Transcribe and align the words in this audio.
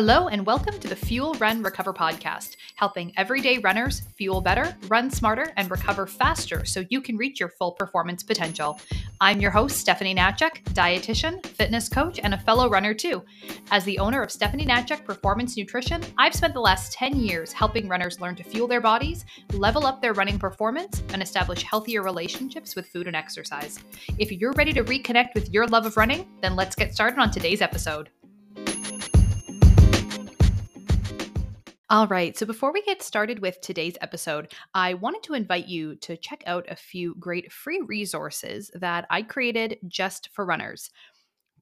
Hello, 0.00 0.28
and 0.28 0.46
welcome 0.46 0.78
to 0.78 0.86
the 0.86 0.94
Fuel 0.94 1.34
Run 1.40 1.60
Recover 1.60 1.92
podcast, 1.92 2.54
helping 2.76 3.12
everyday 3.16 3.58
runners 3.58 4.02
fuel 4.16 4.40
better, 4.40 4.76
run 4.86 5.10
smarter, 5.10 5.52
and 5.56 5.68
recover 5.68 6.06
faster 6.06 6.64
so 6.64 6.84
you 6.88 7.00
can 7.00 7.16
reach 7.16 7.40
your 7.40 7.48
full 7.48 7.72
performance 7.72 8.22
potential. 8.22 8.80
I'm 9.20 9.40
your 9.40 9.50
host, 9.50 9.76
Stephanie 9.76 10.14
Hnatiuk, 10.14 10.62
dietitian, 10.72 11.44
fitness 11.44 11.88
coach, 11.88 12.20
and 12.22 12.32
a 12.32 12.38
fellow 12.38 12.70
runner 12.70 12.94
too. 12.94 13.24
As 13.72 13.82
the 13.82 13.98
owner 13.98 14.22
of 14.22 14.30
Stephanie 14.30 14.66
Hnatiuk 14.66 15.04
Performance 15.04 15.56
Nutrition, 15.56 16.00
I've 16.16 16.32
spent 16.32 16.54
the 16.54 16.60
last 16.60 16.92
10 16.92 17.16
years 17.16 17.52
helping 17.52 17.88
runners 17.88 18.20
learn 18.20 18.36
to 18.36 18.44
fuel 18.44 18.68
their 18.68 18.80
bodies, 18.80 19.24
level 19.54 19.84
up 19.84 20.00
their 20.00 20.14
running 20.14 20.38
performance, 20.38 21.02
and 21.12 21.20
establish 21.20 21.64
healthier 21.64 22.04
relationships 22.04 22.76
with 22.76 22.86
food 22.86 23.08
and 23.08 23.16
exercise. 23.16 23.80
If 24.16 24.30
you're 24.30 24.52
ready 24.52 24.72
to 24.74 24.84
reconnect 24.84 25.34
with 25.34 25.52
your 25.52 25.66
love 25.66 25.86
of 25.86 25.96
running, 25.96 26.28
then 26.40 26.54
let's 26.54 26.76
get 26.76 26.94
started 26.94 27.18
on 27.18 27.32
today's 27.32 27.60
episode. 27.60 28.10
All 31.90 32.06
right, 32.06 32.36
so 32.36 32.44
before 32.44 32.70
we 32.70 32.82
get 32.82 33.02
started 33.02 33.38
with 33.38 33.62
today's 33.62 33.96
episode, 34.02 34.52
I 34.74 34.92
wanted 34.92 35.22
to 35.22 35.32
invite 35.32 35.68
you 35.68 35.96
to 35.96 36.18
check 36.18 36.44
out 36.46 36.66
a 36.68 36.76
few 36.76 37.14
great 37.18 37.50
free 37.50 37.80
resources 37.80 38.70
that 38.74 39.06
I 39.08 39.22
created 39.22 39.78
just 39.88 40.28
for 40.34 40.44
runners. 40.44 40.90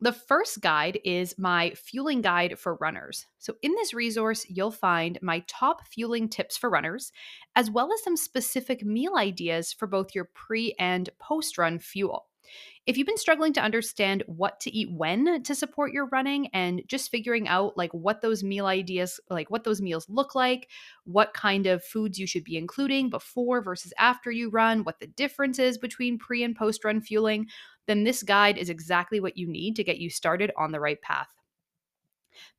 The 0.00 0.12
first 0.12 0.60
guide 0.60 0.98
is 1.04 1.38
my 1.38 1.70
fueling 1.70 2.20
guide 2.20 2.58
for 2.58 2.74
runners. 2.74 3.26
So, 3.38 3.54
in 3.62 3.72
this 3.72 3.94
resource, 3.94 4.44
you'll 4.48 4.70
find 4.70 5.18
my 5.22 5.42
top 5.46 5.86
fueling 5.86 6.28
tips 6.28 6.56
for 6.56 6.68
runners, 6.68 7.12
as 7.54 7.70
well 7.70 7.90
as 7.92 8.04
some 8.04 8.16
specific 8.16 8.84
meal 8.84 9.16
ideas 9.16 9.72
for 9.72 9.86
both 9.86 10.14
your 10.14 10.26
pre 10.26 10.74
and 10.78 11.08
post 11.18 11.56
run 11.56 11.78
fuel. 11.78 12.26
If 12.86 12.96
you've 12.96 13.06
been 13.06 13.16
struggling 13.16 13.52
to 13.54 13.60
understand 13.62 14.22
what 14.26 14.60
to 14.60 14.74
eat 14.74 14.92
when 14.92 15.42
to 15.42 15.54
support 15.54 15.92
your 15.92 16.06
running 16.06 16.48
and 16.48 16.82
just 16.86 17.10
figuring 17.10 17.48
out 17.48 17.76
like 17.76 17.92
what 17.92 18.20
those 18.20 18.44
meal 18.44 18.66
ideas 18.66 19.18
like 19.28 19.50
what 19.50 19.64
those 19.64 19.82
meals 19.82 20.06
look 20.08 20.34
like, 20.34 20.68
what 21.04 21.34
kind 21.34 21.66
of 21.66 21.82
foods 21.82 22.18
you 22.18 22.26
should 22.26 22.44
be 22.44 22.56
including 22.56 23.10
before 23.10 23.60
versus 23.60 23.92
after 23.98 24.30
you 24.30 24.50
run, 24.50 24.84
what 24.84 25.00
the 25.00 25.08
difference 25.08 25.58
is 25.58 25.78
between 25.78 26.18
pre 26.18 26.44
and 26.44 26.54
post 26.54 26.84
run 26.84 27.00
fueling, 27.00 27.48
then 27.86 28.04
this 28.04 28.22
guide 28.22 28.58
is 28.58 28.70
exactly 28.70 29.20
what 29.20 29.36
you 29.36 29.46
need 29.46 29.76
to 29.76 29.84
get 29.84 29.98
you 29.98 30.10
started 30.10 30.52
on 30.56 30.72
the 30.72 30.80
right 30.80 31.00
path. 31.00 31.28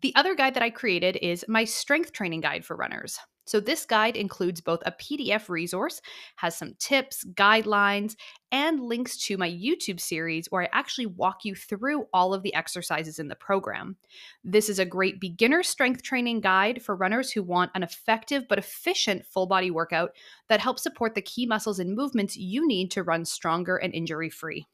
The 0.02 0.14
other 0.16 0.36
guide 0.36 0.54
that 0.56 0.64
I 0.64 0.70
created 0.70 1.18
is 1.22 1.46
my 1.48 1.64
strength 1.64 2.12
training 2.12 2.42
guide 2.42 2.66
for 2.66 2.76
runners. 2.76 3.20
So, 3.48 3.62
this 3.62 3.86
guide 3.86 4.18
includes 4.18 4.60
both 4.60 4.82
a 4.86 4.92
PDF 4.92 5.48
resource, 5.48 6.02
has 6.36 6.58
some 6.58 6.76
tips, 6.80 7.24
guidelines, 7.34 8.18
and 8.52 8.82
links 8.82 9.16
to 9.26 9.38
my 9.38 9.50
YouTube 9.50 10.02
series 10.02 10.48
where 10.48 10.64
I 10.64 10.70
actually 10.74 11.06
walk 11.06 11.46
you 11.46 11.56
through 11.56 12.08
all 12.14 12.34
of 12.34 12.44
the 12.44 12.54
exercises 12.54 13.20
in 13.20 13.30
the 13.30 13.36
program. 13.36 13.96
This 14.44 14.68
is 14.68 14.80
a 14.80 14.86
great 14.86 15.22
beginner 15.22 15.64
strength 15.64 16.04
training 16.04 16.42
guide 16.42 16.82
for 16.82 16.94
runners 16.94 17.32
who 17.32 17.42
want 17.42 17.72
an 17.74 17.84
effective 17.84 18.50
but 18.50 18.60
efficient 18.60 19.26
full 19.26 19.48
body 19.48 19.72
workout 19.72 20.12
that 20.50 20.60
helps 20.60 20.84
support 20.84 21.16
the 21.16 21.22
key 21.22 21.46
muscles 21.46 21.80
and 21.80 21.96
movements 21.96 22.36
you 22.36 22.68
need 22.68 22.92
to 22.92 23.04
run 23.04 23.24
stronger 23.24 23.78
and 23.78 23.94
injury 23.94 24.30
free. 24.30 24.68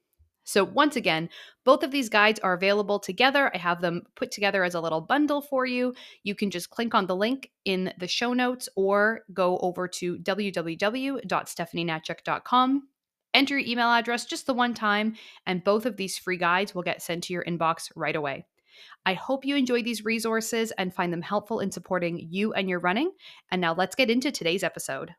So, 0.43 0.63
once 0.63 0.95
again, 0.95 1.29
both 1.63 1.83
of 1.83 1.91
these 1.91 2.09
guides 2.09 2.39
are 2.41 2.53
available 2.53 2.99
together. 2.99 3.51
I 3.53 3.57
have 3.57 3.81
them 3.81 4.03
put 4.15 4.31
together 4.31 4.63
as 4.63 4.75
a 4.75 4.81
little 4.81 5.01
bundle 5.01 5.41
for 5.41 5.65
you. 5.65 5.93
You 6.23 6.35
can 6.35 6.51
just 6.51 6.69
click 6.69 6.93
on 6.93 7.07
the 7.07 7.15
link 7.15 7.49
in 7.65 7.91
the 7.97 8.07
show 8.07 8.33
notes 8.33 8.69
or 8.75 9.21
go 9.33 9.57
over 9.59 9.87
to 9.87 10.17
www.stephaniehnatiuk.com. 10.17 12.87
Enter 13.33 13.57
your 13.57 13.67
email 13.67 13.87
address 13.87 14.25
just 14.25 14.45
the 14.45 14.53
one 14.53 14.73
time, 14.73 15.15
and 15.45 15.63
both 15.63 15.85
of 15.85 15.95
these 15.97 16.17
free 16.17 16.37
guides 16.37 16.75
will 16.75 16.83
get 16.83 17.01
sent 17.01 17.23
to 17.23 17.33
your 17.33 17.45
inbox 17.45 17.89
right 17.95 18.15
away. 18.15 18.45
I 19.05 19.13
hope 19.13 19.45
you 19.45 19.55
enjoy 19.55 19.83
these 19.83 20.05
resources 20.05 20.71
and 20.77 20.93
find 20.93 21.11
them 21.11 21.21
helpful 21.21 21.59
in 21.59 21.71
supporting 21.71 22.27
you 22.29 22.53
and 22.53 22.69
your 22.69 22.79
running. 22.79 23.11
And 23.51 23.61
now 23.61 23.73
let's 23.73 23.95
get 23.95 24.09
into 24.09 24.31
today's 24.31 24.63
episode. 24.63 25.13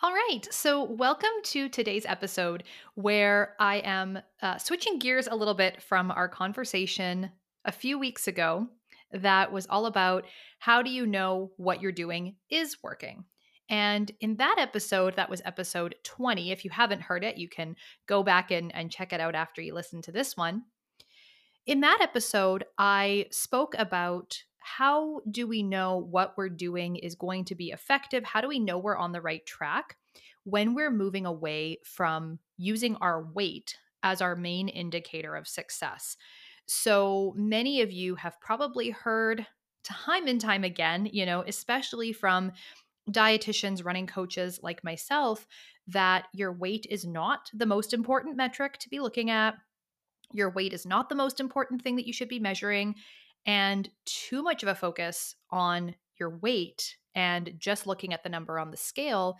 All 0.00 0.12
right. 0.12 0.46
So, 0.52 0.84
welcome 0.84 1.28
to 1.46 1.68
today's 1.68 2.06
episode 2.06 2.62
where 2.94 3.56
I 3.58 3.78
am 3.78 4.20
uh, 4.40 4.56
switching 4.56 5.00
gears 5.00 5.26
a 5.26 5.34
little 5.34 5.54
bit 5.54 5.82
from 5.82 6.12
our 6.12 6.28
conversation 6.28 7.32
a 7.64 7.72
few 7.72 7.98
weeks 7.98 8.28
ago 8.28 8.68
that 9.10 9.50
was 9.50 9.66
all 9.68 9.86
about 9.86 10.24
how 10.60 10.82
do 10.82 10.90
you 10.90 11.04
know 11.04 11.50
what 11.56 11.82
you're 11.82 11.90
doing 11.90 12.36
is 12.48 12.76
working. 12.80 13.24
And 13.68 14.12
in 14.20 14.36
that 14.36 14.54
episode, 14.60 15.16
that 15.16 15.28
was 15.28 15.42
episode 15.44 15.96
20. 16.04 16.52
If 16.52 16.64
you 16.64 16.70
haven't 16.70 17.02
heard 17.02 17.24
it, 17.24 17.36
you 17.36 17.48
can 17.48 17.74
go 18.06 18.22
back 18.22 18.52
and, 18.52 18.72
and 18.76 18.92
check 18.92 19.12
it 19.12 19.20
out 19.20 19.34
after 19.34 19.60
you 19.60 19.74
listen 19.74 20.00
to 20.02 20.12
this 20.12 20.36
one. 20.36 20.62
In 21.66 21.80
that 21.80 21.98
episode, 22.00 22.62
I 22.78 23.26
spoke 23.32 23.74
about 23.76 24.44
how 24.76 25.20
do 25.30 25.46
we 25.46 25.62
know 25.62 25.96
what 25.96 26.34
we're 26.36 26.48
doing 26.48 26.96
is 26.96 27.14
going 27.14 27.44
to 27.46 27.54
be 27.54 27.70
effective? 27.70 28.24
How 28.24 28.40
do 28.40 28.48
we 28.48 28.58
know 28.58 28.78
we're 28.78 28.96
on 28.96 29.12
the 29.12 29.20
right 29.20 29.44
track 29.46 29.96
when 30.44 30.74
we're 30.74 30.90
moving 30.90 31.26
away 31.26 31.78
from 31.84 32.38
using 32.56 32.96
our 32.96 33.24
weight 33.24 33.76
as 34.02 34.20
our 34.20 34.36
main 34.36 34.68
indicator 34.68 35.34
of 35.36 35.48
success? 35.48 36.16
So 36.66 37.32
many 37.34 37.80
of 37.80 37.90
you 37.90 38.14
have 38.16 38.40
probably 38.40 38.90
heard 38.90 39.46
time 39.84 40.26
and 40.26 40.40
time 40.40 40.64
again, 40.64 41.08
you 41.10 41.24
know, 41.24 41.42
especially 41.46 42.12
from 42.12 42.52
dietitians, 43.10 43.84
running 43.84 44.06
coaches 44.06 44.60
like 44.62 44.84
myself, 44.84 45.46
that 45.86 46.26
your 46.34 46.52
weight 46.52 46.86
is 46.90 47.06
not 47.06 47.50
the 47.54 47.64
most 47.64 47.94
important 47.94 48.36
metric 48.36 48.76
to 48.78 48.90
be 48.90 49.00
looking 49.00 49.30
at. 49.30 49.54
Your 50.34 50.50
weight 50.50 50.74
is 50.74 50.84
not 50.84 51.08
the 51.08 51.14
most 51.14 51.40
important 51.40 51.80
thing 51.80 51.96
that 51.96 52.06
you 52.06 52.12
should 52.12 52.28
be 52.28 52.38
measuring. 52.38 52.96
And 53.46 53.88
too 54.04 54.42
much 54.42 54.62
of 54.62 54.68
a 54.68 54.74
focus 54.74 55.34
on 55.50 55.94
your 56.18 56.30
weight 56.38 56.96
and 57.14 57.54
just 57.58 57.86
looking 57.86 58.12
at 58.12 58.22
the 58.22 58.28
number 58.28 58.58
on 58.58 58.70
the 58.70 58.76
scale 58.76 59.36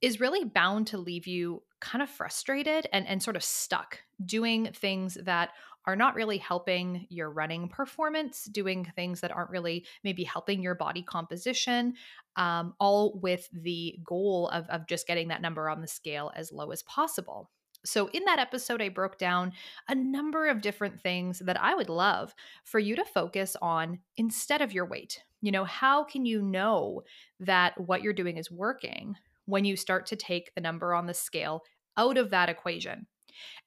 is 0.00 0.20
really 0.20 0.44
bound 0.44 0.86
to 0.88 0.98
leave 0.98 1.26
you 1.26 1.62
kind 1.80 2.02
of 2.02 2.08
frustrated 2.08 2.86
and, 2.92 3.06
and 3.06 3.22
sort 3.22 3.36
of 3.36 3.42
stuck 3.42 4.00
doing 4.24 4.70
things 4.72 5.16
that 5.24 5.50
are 5.86 5.96
not 5.96 6.14
really 6.14 6.38
helping 6.38 7.06
your 7.08 7.30
running 7.30 7.68
performance, 7.68 8.44
doing 8.44 8.84
things 8.94 9.20
that 9.20 9.30
aren't 9.30 9.50
really 9.50 9.86
maybe 10.04 10.22
helping 10.22 10.62
your 10.62 10.74
body 10.74 11.02
composition, 11.02 11.94
um, 12.36 12.74
all 12.78 13.18
with 13.22 13.48
the 13.52 13.98
goal 14.04 14.48
of, 14.52 14.68
of 14.68 14.86
just 14.86 15.06
getting 15.06 15.28
that 15.28 15.40
number 15.40 15.68
on 15.68 15.80
the 15.80 15.86
scale 15.86 16.30
as 16.36 16.52
low 16.52 16.70
as 16.72 16.82
possible. 16.82 17.50
So, 17.84 18.08
in 18.08 18.24
that 18.24 18.38
episode, 18.38 18.82
I 18.82 18.88
broke 18.88 19.18
down 19.18 19.52
a 19.88 19.94
number 19.94 20.48
of 20.48 20.60
different 20.60 21.00
things 21.00 21.40
that 21.40 21.60
I 21.60 21.74
would 21.74 21.88
love 21.88 22.34
for 22.64 22.78
you 22.78 22.96
to 22.96 23.04
focus 23.04 23.56
on 23.62 24.00
instead 24.16 24.60
of 24.60 24.72
your 24.72 24.86
weight. 24.86 25.22
You 25.40 25.52
know, 25.52 25.64
how 25.64 26.04
can 26.04 26.26
you 26.26 26.42
know 26.42 27.02
that 27.40 27.80
what 27.80 28.02
you're 28.02 28.12
doing 28.12 28.36
is 28.36 28.50
working 28.50 29.14
when 29.46 29.64
you 29.64 29.76
start 29.76 30.06
to 30.06 30.16
take 30.16 30.54
the 30.54 30.60
number 30.60 30.92
on 30.92 31.06
the 31.06 31.14
scale 31.14 31.62
out 31.96 32.18
of 32.18 32.30
that 32.30 32.48
equation? 32.48 33.06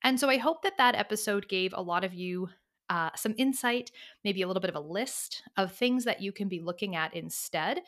And 0.03 0.19
so, 0.19 0.29
I 0.29 0.37
hope 0.37 0.63
that 0.63 0.77
that 0.77 0.95
episode 0.95 1.47
gave 1.47 1.73
a 1.73 1.81
lot 1.81 2.03
of 2.03 2.13
you 2.13 2.49
uh, 2.89 3.11
some 3.15 3.33
insight, 3.37 3.91
maybe 4.25 4.41
a 4.41 4.47
little 4.47 4.61
bit 4.61 4.69
of 4.69 4.75
a 4.75 4.87
list 4.87 5.43
of 5.55 5.71
things 5.71 6.03
that 6.03 6.21
you 6.21 6.33
can 6.33 6.49
be 6.49 6.59
looking 6.59 6.95
at 6.97 7.15
instead. 7.15 7.79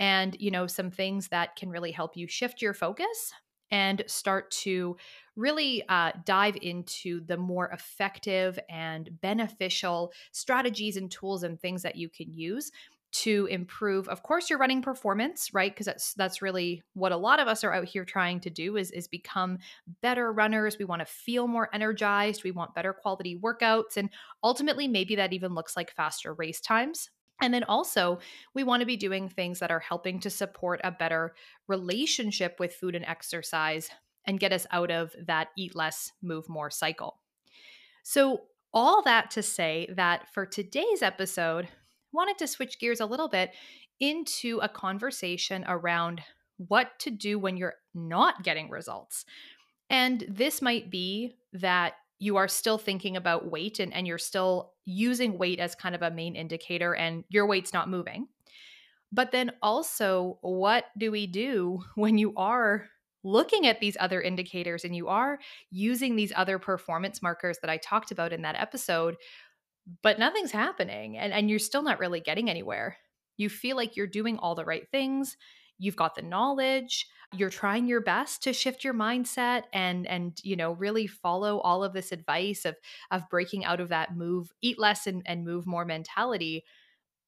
And, 0.00 0.36
you 0.40 0.50
know, 0.50 0.66
some 0.66 0.90
things 0.90 1.28
that 1.28 1.54
can 1.54 1.70
really 1.70 1.92
help 1.92 2.16
you 2.16 2.26
shift 2.26 2.60
your 2.60 2.74
focus 2.74 3.32
and 3.70 4.02
start 4.06 4.50
to 4.50 4.96
really 5.36 5.82
uh, 5.88 6.12
dive 6.24 6.56
into 6.62 7.24
the 7.26 7.36
more 7.36 7.68
effective 7.70 8.58
and 8.68 9.10
beneficial 9.20 10.12
strategies 10.32 10.96
and 10.96 11.10
tools 11.10 11.42
and 11.42 11.60
things 11.60 11.82
that 11.82 11.96
you 11.96 12.08
can 12.08 12.32
use 12.32 12.70
to 13.10 13.46
improve 13.46 14.06
of 14.08 14.22
course 14.22 14.50
your 14.50 14.58
running 14.58 14.82
performance 14.82 15.54
right? 15.54 15.72
Because 15.72 15.86
that's 15.86 16.12
that's 16.14 16.42
really 16.42 16.82
what 16.92 17.12
a 17.12 17.16
lot 17.16 17.40
of 17.40 17.48
us 17.48 17.64
are 17.64 17.72
out 17.72 17.86
here 17.86 18.04
trying 18.04 18.38
to 18.40 18.50
do 18.50 18.76
is 18.76 18.90
is 18.90 19.08
become 19.08 19.58
better 20.02 20.30
runners. 20.30 20.76
We 20.78 20.84
want 20.84 21.00
to 21.00 21.06
feel 21.06 21.48
more 21.48 21.70
energized. 21.72 22.44
We 22.44 22.50
want 22.50 22.74
better 22.74 22.92
quality 22.92 23.38
workouts 23.38 23.96
and 23.96 24.10
ultimately 24.42 24.88
maybe 24.88 25.16
that 25.16 25.32
even 25.32 25.54
looks 25.54 25.74
like 25.76 25.90
faster 25.90 26.34
race 26.34 26.60
times 26.60 27.08
and 27.40 27.54
then 27.54 27.64
also, 27.64 28.18
we 28.54 28.64
want 28.64 28.80
to 28.80 28.86
be 28.86 28.96
doing 28.96 29.28
things 29.28 29.60
that 29.60 29.70
are 29.70 29.78
helping 29.78 30.18
to 30.20 30.30
support 30.30 30.80
a 30.82 30.90
better 30.90 31.34
relationship 31.68 32.56
with 32.58 32.74
food 32.74 32.94
and 32.94 33.04
exercise 33.04 33.90
and 34.26 34.40
get 34.40 34.52
us 34.52 34.66
out 34.72 34.90
of 34.90 35.14
that 35.26 35.48
eat 35.56 35.74
less, 35.76 36.12
move 36.20 36.48
more 36.48 36.70
cycle. 36.70 37.20
So, 38.02 38.42
all 38.74 39.02
that 39.02 39.30
to 39.32 39.42
say 39.42 39.88
that 39.96 40.28
for 40.34 40.44
today's 40.44 41.00
episode, 41.00 41.64
I 41.64 41.68
wanted 42.12 42.38
to 42.38 42.46
switch 42.46 42.78
gears 42.78 43.00
a 43.00 43.06
little 43.06 43.28
bit 43.28 43.54
into 44.00 44.58
a 44.60 44.68
conversation 44.68 45.64
around 45.66 46.22
what 46.58 46.98
to 47.00 47.10
do 47.10 47.38
when 47.38 47.56
you're 47.56 47.76
not 47.94 48.42
getting 48.42 48.68
results. 48.68 49.24
And 49.88 50.24
this 50.28 50.60
might 50.60 50.90
be 50.90 51.36
that 51.54 51.94
you 52.18 52.36
are 52.36 52.48
still 52.48 52.78
thinking 52.78 53.16
about 53.16 53.50
weight 53.50 53.78
and, 53.78 53.94
and 53.94 54.06
you're 54.06 54.18
still 54.18 54.72
using 54.84 55.38
weight 55.38 55.60
as 55.60 55.74
kind 55.74 55.94
of 55.94 56.02
a 56.02 56.10
main 56.10 56.34
indicator 56.34 56.94
and 56.94 57.24
your 57.28 57.46
weight's 57.46 57.72
not 57.72 57.88
moving. 57.88 58.26
But 59.12 59.30
then 59.30 59.52
also, 59.62 60.38
what 60.42 60.86
do 60.96 61.10
we 61.10 61.26
do 61.26 61.80
when 61.94 62.18
you 62.18 62.34
are 62.36 62.86
looking 63.24 63.66
at 63.66 63.80
these 63.80 63.96
other 63.98 64.20
indicators 64.20 64.84
and 64.84 64.94
you 64.94 65.08
are 65.08 65.38
using 65.70 66.16
these 66.16 66.32
other 66.36 66.58
performance 66.58 67.20
markers 67.20 67.58
that 67.60 67.70
I 67.70 67.76
talked 67.76 68.10
about 68.10 68.32
in 68.32 68.42
that 68.42 68.60
episode, 68.60 69.16
but 70.02 70.18
nothing's 70.18 70.52
happening 70.52 71.16
and, 71.16 71.32
and 71.32 71.50
you're 71.50 71.58
still 71.58 71.82
not 71.82 71.98
really 71.98 72.20
getting 72.20 72.48
anywhere? 72.48 72.96
You 73.36 73.48
feel 73.48 73.76
like 73.76 73.96
you're 73.96 74.06
doing 74.06 74.38
all 74.38 74.54
the 74.54 74.64
right 74.64 74.88
things, 74.90 75.36
you've 75.78 75.96
got 75.96 76.14
the 76.14 76.22
knowledge, 76.22 77.06
you're 77.34 77.50
trying 77.50 77.86
your 77.86 78.00
best 78.00 78.42
to 78.42 78.52
shift 78.52 78.84
your 78.84 78.94
mindset 78.94 79.64
and 79.72 80.06
and 80.06 80.40
you 80.42 80.56
know 80.56 80.72
really 80.72 81.06
follow 81.06 81.58
all 81.58 81.84
of 81.84 81.92
this 81.92 82.10
advice 82.10 82.64
of 82.64 82.76
of 83.10 83.28
breaking 83.28 83.64
out 83.64 83.80
of 83.80 83.90
that 83.90 84.16
move 84.16 84.50
eat 84.62 84.78
less 84.78 85.06
and, 85.06 85.22
and 85.26 85.44
move 85.44 85.66
more 85.66 85.84
mentality 85.84 86.64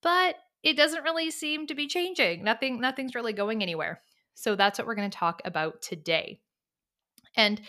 but 0.02 0.36
it 0.62 0.76
doesn't 0.76 1.04
really 1.04 1.30
seem 1.30 1.66
to 1.66 1.74
be 1.74 1.86
changing. 1.86 2.44
Nothing 2.44 2.80
nothing's 2.80 3.14
really 3.14 3.32
going 3.32 3.62
anywhere. 3.62 4.00
So 4.34 4.56
that's 4.56 4.78
what 4.78 4.86
we're 4.86 4.94
going 4.94 5.10
to 5.10 5.18
talk 5.18 5.42
about 5.44 5.82
today. 5.82 6.40
And 7.36 7.60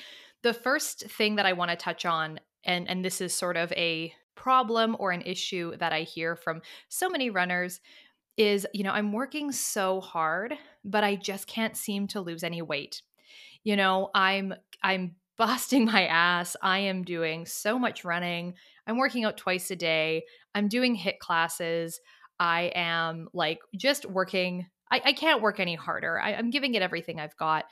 the 0.44 0.54
first 0.54 1.10
thing 1.10 1.36
that 1.36 1.46
i 1.46 1.54
want 1.54 1.72
to 1.72 1.78
touch 1.78 2.06
on 2.06 2.40
and 2.64 2.90
and 2.90 3.04
this 3.06 3.22
is 3.22 3.34
sort 3.34 3.58
of 3.58 3.72
a 3.74 4.14
problem 4.36 4.96
or 5.00 5.12
an 5.12 5.22
issue 5.22 5.76
that 5.78 5.94
i 5.94 6.02
hear 6.02 6.36
from 6.36 6.62
so 6.90 7.10
many 7.10 7.30
runners 7.30 7.80
is, 8.42 8.66
you 8.74 8.84
know, 8.84 8.92
I'm 8.92 9.14
working 9.14 9.52
so 9.52 10.02
hard, 10.02 10.56
but 10.84 11.04
I 11.04 11.16
just 11.16 11.46
can't 11.46 11.78
seem 11.78 12.08
to 12.08 12.22
lose 12.22 12.44
any 12.44 12.62
weight. 12.62 13.04
You 13.64 13.76
know, 13.76 14.10
I'm 14.16 14.54
I'm 14.84 15.16
busting 15.38 15.86
my 15.86 16.06
ass. 16.06 16.56
I 16.62 16.80
am 16.80 17.04
doing 17.04 17.46
so 17.46 17.80
much 17.80 18.04
running. 18.04 18.54
I'm 18.86 18.98
working 18.98 19.26
out 19.26 19.38
twice 19.38 19.72
a 19.72 19.76
day. 19.76 20.24
I'm 20.54 20.68
doing 20.68 20.96
HIIT 20.96 21.20
classes. 21.20 22.00
I 22.40 22.72
am 22.76 23.28
like 23.34 23.60
just 23.76 24.06
working. 24.06 24.68
I, 24.92 25.02
I 25.06 25.14
can't 25.14 25.42
work 25.42 25.60
any 25.60 25.76
harder. 25.76 26.20
I, 26.20 26.34
I'm 26.34 26.50
giving 26.50 26.76
it 26.76 26.82
everything 26.82 27.20
I've 27.20 27.38
got, 27.38 27.66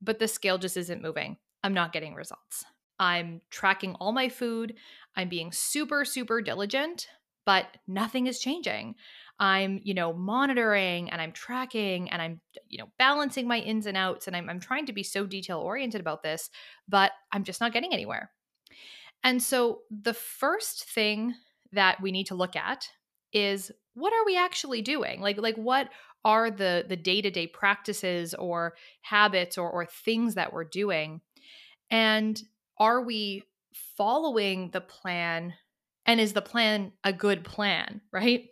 but 0.00 0.18
the 0.18 0.26
scale 0.26 0.58
just 0.58 0.76
isn't 0.76 1.02
moving. 1.02 1.36
I'm 1.62 1.74
not 1.74 1.92
getting 1.92 2.14
results. 2.14 2.64
I'm 2.98 3.40
tracking 3.50 3.94
all 3.96 4.12
my 4.12 4.28
food. 4.28 4.74
I'm 5.16 5.28
being 5.28 5.52
super, 5.52 6.04
super 6.04 6.40
diligent, 6.40 7.08
but 7.44 7.66
nothing 7.86 8.26
is 8.26 8.40
changing. 8.40 8.94
I'm, 9.38 9.80
you 9.82 9.94
know, 9.94 10.12
monitoring 10.12 11.10
and 11.10 11.20
I'm 11.20 11.32
tracking 11.32 12.10
and 12.10 12.22
I'm, 12.22 12.40
you 12.68 12.78
know, 12.78 12.88
balancing 12.98 13.48
my 13.48 13.58
ins 13.58 13.86
and 13.86 13.96
outs 13.96 14.26
and 14.26 14.36
I'm, 14.36 14.48
I'm 14.48 14.60
trying 14.60 14.86
to 14.86 14.92
be 14.92 15.02
so 15.02 15.26
detail 15.26 15.58
oriented 15.58 16.00
about 16.00 16.22
this, 16.22 16.50
but 16.88 17.12
I'm 17.32 17.42
just 17.42 17.60
not 17.60 17.72
getting 17.72 17.92
anywhere. 17.92 18.30
And 19.24 19.42
so 19.42 19.80
the 19.90 20.14
first 20.14 20.84
thing 20.84 21.34
that 21.72 22.00
we 22.00 22.12
need 22.12 22.26
to 22.26 22.34
look 22.34 22.54
at 22.54 22.88
is 23.32 23.72
what 23.94 24.12
are 24.12 24.24
we 24.24 24.36
actually 24.36 24.82
doing? 24.82 25.20
Like, 25.20 25.38
like 25.38 25.56
what 25.56 25.88
are 26.24 26.50
the 26.50 26.84
the 26.88 26.96
day-to-day 26.96 27.48
practices 27.48 28.34
or 28.34 28.74
habits 29.00 29.58
or, 29.58 29.68
or 29.68 29.86
things 29.86 30.36
that 30.36 30.52
we're 30.52 30.64
doing? 30.64 31.20
And 31.90 32.40
are 32.78 33.02
we 33.02 33.42
following 33.96 34.70
the 34.70 34.80
plan? 34.80 35.54
And 36.12 36.20
is 36.20 36.34
the 36.34 36.42
plan 36.42 36.92
a 37.04 37.10
good 37.10 37.42
plan, 37.42 38.02
right? 38.12 38.44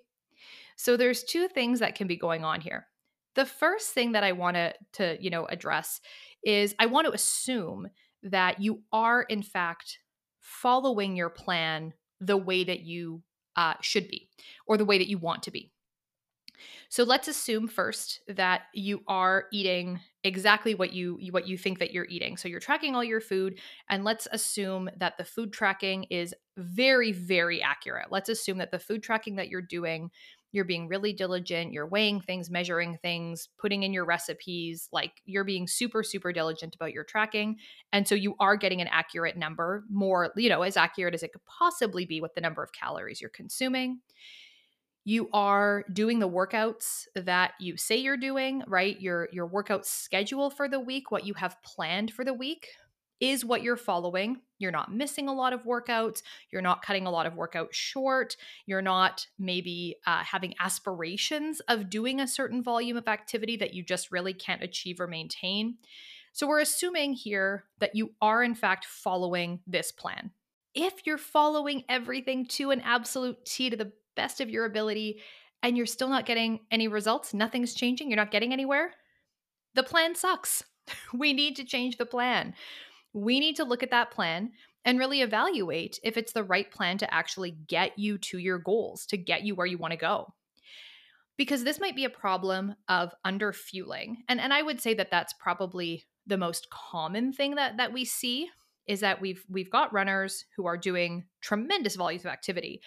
So 0.77 0.97
there's 0.97 1.23
two 1.23 1.47
things 1.47 1.81
that 1.81 1.95
can 1.95 2.07
be 2.07 2.17
going 2.17 2.43
on 2.43 2.63
here. 2.63 2.87
The 3.35 3.45
first 3.45 3.91
thing 3.91 4.13
that 4.13 4.25
I 4.25 4.33
want 4.33 4.57
to 4.57 4.73
to, 4.95 5.19
you 5.21 5.29
know, 5.29 5.45
address 5.45 6.01
is 6.43 6.75
I 6.79 6.87
want 6.87 7.07
to 7.07 7.13
assume 7.13 7.89
that 8.23 8.63
you 8.63 8.81
are 8.95 9.21
in 9.25 9.43
fact 9.43 9.99
following 10.41 11.17
your 11.17 11.29
plan 11.29 11.93
the 12.19 12.39
way 12.39 12.65
that 12.65 12.81
you 12.81 13.23
uh, 13.57 13.75
should 13.83 14.09
be 14.09 14.31
or 14.67 14.79
the 14.79 14.87
way 14.87 14.97
that 14.97 15.11
you 15.11 15.19
want 15.19 15.43
to 15.43 15.51
be. 15.51 15.71
So 16.91 17.05
let's 17.05 17.29
assume 17.29 17.69
first 17.69 18.21
that 18.27 18.63
you 18.75 19.03
are 19.07 19.45
eating 19.53 20.01
exactly 20.25 20.75
what 20.75 20.93
you 20.93 21.19
what 21.31 21.47
you 21.47 21.57
think 21.57 21.79
that 21.79 21.93
you're 21.93 22.09
eating. 22.11 22.37
So 22.37 22.49
you're 22.49 22.59
tracking 22.61 22.97
all 22.97 23.05
your 23.05 23.21
food 23.21 23.61
and 23.89 24.05
let's 24.05 24.27
assume 24.33 24.91
that 24.97 25.17
the 25.17 25.25
food 25.25 25.53
tracking 25.53 26.05
is 26.11 26.35
very 26.59 27.13
very 27.13 27.63
accurate. 27.63 28.09
Let's 28.11 28.29
assume 28.29 28.59
that 28.59 28.73
the 28.73 28.79
food 28.81 29.05
tracking 29.05 29.37
that 29.37 29.49
you're 29.49 29.63
doing 29.63 30.11
you're 30.53 30.65
being 30.65 30.89
really 30.89 31.13
diligent, 31.13 31.73
you're 31.73 31.87
weighing 31.87 32.21
things, 32.21 32.51
measuring 32.51 32.99
things, 33.03 33.49
putting 33.57 33.85
in 33.85 33.93
your 33.93 34.05
recipes, 34.05 34.89
like 34.91 35.13
you're 35.25 35.45
being 35.45 35.69
super, 35.69 36.03
super 36.03 36.33
diligent 36.33 36.75
about 36.75 36.93
your 36.93 37.05
tracking. 37.05 37.57
And 37.93 38.09
so 38.09 38.17
you 38.17 38.35
are 38.41 38.57
getting 38.57 38.81
an 38.81 38.89
accurate 38.89 39.37
number, 39.37 39.85
more, 39.89 40.33
you 40.37 40.49
know, 40.49 40.63
as 40.63 40.77
accurate 40.77 41.15
as 41.15 41.23
it 41.23 41.31
could 41.33 41.45
possibly 41.45 42.05
be 42.05 42.21
with 42.21 42.35
the 42.35 42.41
number 42.41 42.65
of 42.65 42.73
calories 42.73 43.21
you're 43.21 43.31
consuming. 43.31 44.01
You 45.05 45.29
are 45.33 45.85
doing 45.93 46.19
the 46.19 46.29
workouts 46.29 47.07
that 47.15 47.53
you 47.59 47.77
say 47.77 47.97
you're 47.97 48.17
doing, 48.17 48.63
right? 48.67 49.01
Your 49.01 49.29
your 49.33 49.47
workout 49.47 49.87
schedule 49.87 50.51
for 50.51 50.69
the 50.69 50.81
week, 50.81 51.11
what 51.11 51.27
you 51.27 51.35
have 51.35 51.57
planned 51.63 52.13
for 52.13 52.25
the 52.25 52.35
week, 52.35 52.69
is 53.21 53.45
what 53.45 53.63
you're 53.63 53.77
following. 53.77 54.41
You're 54.59 54.73
not 54.73 54.93
missing 54.93 55.29
a 55.29 55.35
lot 55.35 55.53
of 55.53 55.65
workouts. 55.65 56.23
You're 56.51 56.63
not 56.63 56.83
cutting 56.83 57.07
a 57.07 57.11
lot 57.11 57.27
of 57.27 57.35
workouts 57.35 57.73
short. 57.73 58.37
You're 58.67 58.83
not 58.83 59.27
maybe 59.39 59.97
uh, 60.07 60.25
having 60.25 60.55
aspirations 60.59 61.61
of 61.61 61.91
doing 61.91 62.21
a 62.21 62.29
certain 62.29 62.63
volume 62.63 62.97
of 62.97 63.09
activity 63.09 63.57
that 63.59 63.75
you 63.75 63.83
just 63.83 64.11
really 64.11 64.33
can't 64.33 64.63
achieve 64.63 65.01
or 65.01 65.07
maintain. 65.07 65.77
So, 66.33 66.47
we're 66.47 66.61
assuming 66.61 67.15
here 67.15 67.65
that 67.79 67.95
you 67.95 68.13
are, 68.23 68.43
in 68.43 68.55
fact, 68.55 68.85
following 68.85 69.61
this 69.67 69.93
plan. 69.93 70.31
If 70.75 71.05
you're 71.05 71.19
following 71.19 71.83
everything 71.89 72.47
to 72.47 72.71
an 72.71 72.81
absolute 72.83 73.45
T 73.45 73.71
to 73.71 73.77
the 73.77 73.93
best 74.21 74.41
of 74.41 74.51
your 74.51 74.65
ability 74.65 75.21
and 75.63 75.77
you're 75.77 75.87
still 75.87 76.09
not 76.09 76.27
getting 76.27 76.61
any 76.71 76.89
results, 76.89 77.35
nothing's 77.35 77.75
changing, 77.75 78.09
you're 78.09 78.17
not 78.17 78.31
getting 78.31 78.53
anywhere, 78.53 78.93
the 79.75 79.83
plan 79.83 80.15
sucks. 80.15 80.65
we 81.15 81.33
need 81.33 81.57
to 81.57 81.65
change 81.65 81.97
the 81.97 82.07
plan 82.07 82.55
we 83.13 83.41
need 83.41 83.57
to 83.57 83.65
look 83.65 83.83
at 83.83 83.91
that 83.91 84.11
plan 84.11 84.53
and 84.85 84.99
really 84.99 85.21
evaluate 85.21 85.99
if 86.03 86.17
it's 86.17 86.33
the 86.33 86.45
right 86.45 86.71
plan 86.71 86.99
to 86.99 87.15
actually 87.15 87.51
get 87.51 87.99
you 87.99 88.19
to 88.19 88.39
your 88.39 88.59
goals, 88.59 89.07
to 89.07 89.17
get 89.17 89.43
you 89.43 89.55
where 89.55 89.67
you 89.67 89.79
want 89.79 89.93
to 89.93 89.99
go. 89.99 90.33
Because 91.37 91.65
this 91.65 91.81
might 91.81 91.97
be 91.97 92.05
a 92.05 92.11
problem 92.11 92.75
of 92.89 93.15
under 93.25 93.53
fueling. 93.53 94.19
And, 94.29 94.41
and 94.41 94.53
I 94.53 94.63
would 94.63 94.81
say 94.81 94.95
that 94.95 95.11
that's 95.11 95.35
probably 95.35 96.07
the 96.27 96.39
most 96.39 96.69
common 96.71 97.33
thing 97.33 97.57
that, 97.57 97.79
that 97.79 97.93
we 97.93 98.05
see 98.05 98.49
is 98.87 99.01
that 99.01 99.21
we've 99.21 99.45
we've 99.49 99.71
got 99.71 99.93
runners 99.93 100.45
who 100.57 100.67
are 100.67 100.77
doing 100.77 101.25
tremendous 101.41 101.97
volumes 101.97 102.25
of 102.25 102.33
activity. 102.33 102.81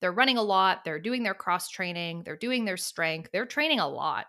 They're 0.00 0.12
running 0.12 0.38
a 0.38 0.42
lot, 0.42 0.84
they're 0.84 1.00
doing 1.00 1.22
their 1.22 1.34
cross 1.34 1.68
training, 1.68 2.22
they're 2.24 2.36
doing 2.36 2.64
their 2.64 2.76
strength, 2.76 3.30
they're 3.32 3.46
training 3.46 3.80
a 3.80 3.88
lot. 3.88 4.26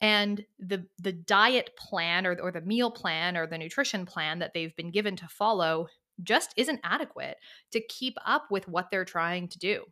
And 0.00 0.44
the 0.58 0.86
the 0.98 1.12
diet 1.12 1.70
plan 1.76 2.26
or, 2.26 2.38
or 2.40 2.52
the 2.52 2.60
meal 2.60 2.90
plan 2.90 3.36
or 3.36 3.46
the 3.46 3.58
nutrition 3.58 4.04
plan 4.06 4.40
that 4.40 4.52
they've 4.52 4.76
been 4.76 4.90
given 4.90 5.16
to 5.16 5.28
follow 5.28 5.88
just 6.22 6.52
isn't 6.56 6.80
adequate 6.84 7.36
to 7.72 7.80
keep 7.80 8.16
up 8.24 8.50
with 8.50 8.68
what 8.68 8.90
they're 8.90 9.04
trying 9.04 9.48
to 9.48 9.58
do. 9.58 9.84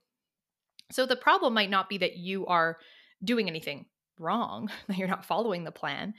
So 0.92 1.06
the 1.06 1.16
problem 1.16 1.54
might 1.54 1.70
not 1.70 1.88
be 1.88 1.98
that 1.98 2.16
you 2.16 2.46
are 2.46 2.78
doing 3.22 3.48
anything 3.48 3.86
wrong 4.18 4.70
that 4.88 4.96
you're 4.96 5.08
not 5.08 5.24
following 5.24 5.64
the 5.64 5.72
plan. 5.72 6.14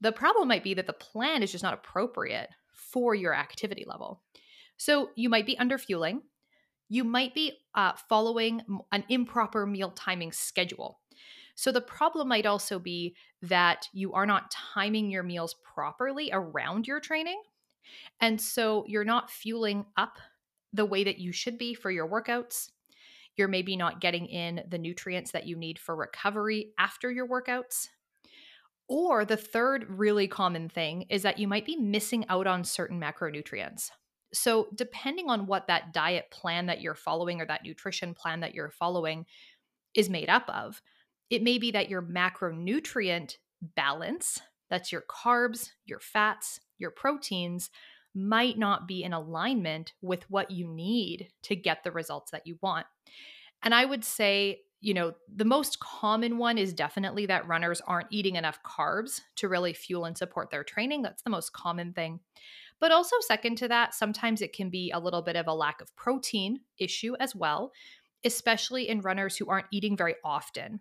The 0.00 0.12
problem 0.12 0.48
might 0.48 0.64
be 0.64 0.74
that 0.74 0.86
the 0.86 0.92
plan 0.92 1.42
is 1.42 1.50
just 1.50 1.64
not 1.64 1.74
appropriate 1.74 2.50
for 2.72 3.14
your 3.14 3.34
activity 3.34 3.84
level. 3.86 4.22
So 4.76 5.10
you 5.16 5.28
might 5.28 5.46
be 5.46 5.56
underfueling 5.56 6.20
you 6.88 7.04
might 7.04 7.34
be 7.34 7.52
uh, 7.74 7.92
following 8.08 8.62
an 8.92 9.04
improper 9.08 9.66
meal 9.66 9.90
timing 9.90 10.32
schedule 10.32 10.98
so 11.58 11.72
the 11.72 11.80
problem 11.80 12.28
might 12.28 12.46
also 12.46 12.78
be 12.78 13.16
that 13.42 13.88
you 13.92 14.12
are 14.12 14.26
not 14.26 14.52
timing 14.52 15.10
your 15.10 15.24
meals 15.24 15.56
properly 15.64 16.30
around 16.32 16.86
your 16.86 17.00
training. 17.00 17.42
And 18.20 18.40
so 18.40 18.84
you're 18.86 19.02
not 19.02 19.28
fueling 19.28 19.84
up 19.96 20.20
the 20.72 20.84
way 20.84 21.02
that 21.02 21.18
you 21.18 21.32
should 21.32 21.58
be 21.58 21.74
for 21.74 21.90
your 21.90 22.06
workouts. 22.06 22.70
You're 23.34 23.48
maybe 23.48 23.76
not 23.76 24.00
getting 24.00 24.26
in 24.26 24.62
the 24.68 24.78
nutrients 24.78 25.32
that 25.32 25.48
you 25.48 25.56
need 25.56 25.80
for 25.80 25.96
recovery 25.96 26.70
after 26.78 27.10
your 27.10 27.26
workouts. 27.26 27.88
Or 28.86 29.24
the 29.24 29.36
third 29.36 29.86
really 29.88 30.28
common 30.28 30.68
thing 30.68 31.06
is 31.10 31.22
that 31.22 31.40
you 31.40 31.48
might 31.48 31.66
be 31.66 31.74
missing 31.74 32.24
out 32.28 32.46
on 32.46 32.62
certain 32.62 33.00
macronutrients. 33.00 33.90
So, 34.32 34.68
depending 34.74 35.30
on 35.30 35.46
what 35.46 35.68
that 35.68 35.92
diet 35.92 36.30
plan 36.30 36.66
that 36.66 36.80
you're 36.80 36.94
following 36.94 37.40
or 37.40 37.46
that 37.46 37.64
nutrition 37.64 38.14
plan 38.14 38.40
that 38.40 38.54
you're 38.54 38.70
following 38.70 39.26
is 39.94 40.10
made 40.10 40.28
up 40.28 40.48
of, 40.48 40.82
it 41.30 41.42
may 41.42 41.58
be 41.58 41.70
that 41.72 41.88
your 41.88 42.02
macronutrient 42.02 43.36
balance, 43.74 44.40
that's 44.70 44.92
your 44.92 45.02
carbs, 45.02 45.70
your 45.86 46.00
fats, 46.00 46.60
your 46.78 46.90
proteins, 46.90 47.70
might 48.14 48.58
not 48.58 48.88
be 48.88 49.02
in 49.02 49.12
alignment 49.12 49.92
with 50.02 50.28
what 50.30 50.50
you 50.50 50.66
need 50.66 51.28
to 51.42 51.54
get 51.54 51.84
the 51.84 51.90
results 51.90 52.30
that 52.30 52.46
you 52.46 52.58
want. 52.60 52.86
And 53.62 53.74
I 53.74 53.84
would 53.84 54.04
say, 54.04 54.62
you 54.80 54.94
know, 54.94 55.14
the 55.34 55.44
most 55.44 55.80
common 55.80 56.38
one 56.38 56.58
is 56.58 56.72
definitely 56.72 57.26
that 57.26 57.46
runners 57.48 57.80
aren't 57.86 58.08
eating 58.10 58.36
enough 58.36 58.60
carbs 58.62 59.20
to 59.36 59.48
really 59.48 59.72
fuel 59.72 60.04
and 60.04 60.16
support 60.16 60.50
their 60.50 60.64
training. 60.64 61.02
That's 61.02 61.22
the 61.22 61.30
most 61.30 61.52
common 61.52 61.92
thing. 61.92 62.20
But 62.80 62.92
also, 62.92 63.16
second 63.20 63.56
to 63.58 63.68
that, 63.68 63.94
sometimes 63.94 64.40
it 64.40 64.52
can 64.52 64.70
be 64.70 64.90
a 64.90 65.00
little 65.00 65.22
bit 65.22 65.36
of 65.36 65.46
a 65.46 65.54
lack 65.54 65.80
of 65.80 65.94
protein 65.96 66.60
issue 66.78 67.14
as 67.18 67.34
well, 67.34 67.72
especially 68.24 68.88
in 68.88 69.00
runners 69.00 69.36
who 69.36 69.48
aren't 69.48 69.66
eating 69.72 69.96
very 69.96 70.14
often. 70.24 70.80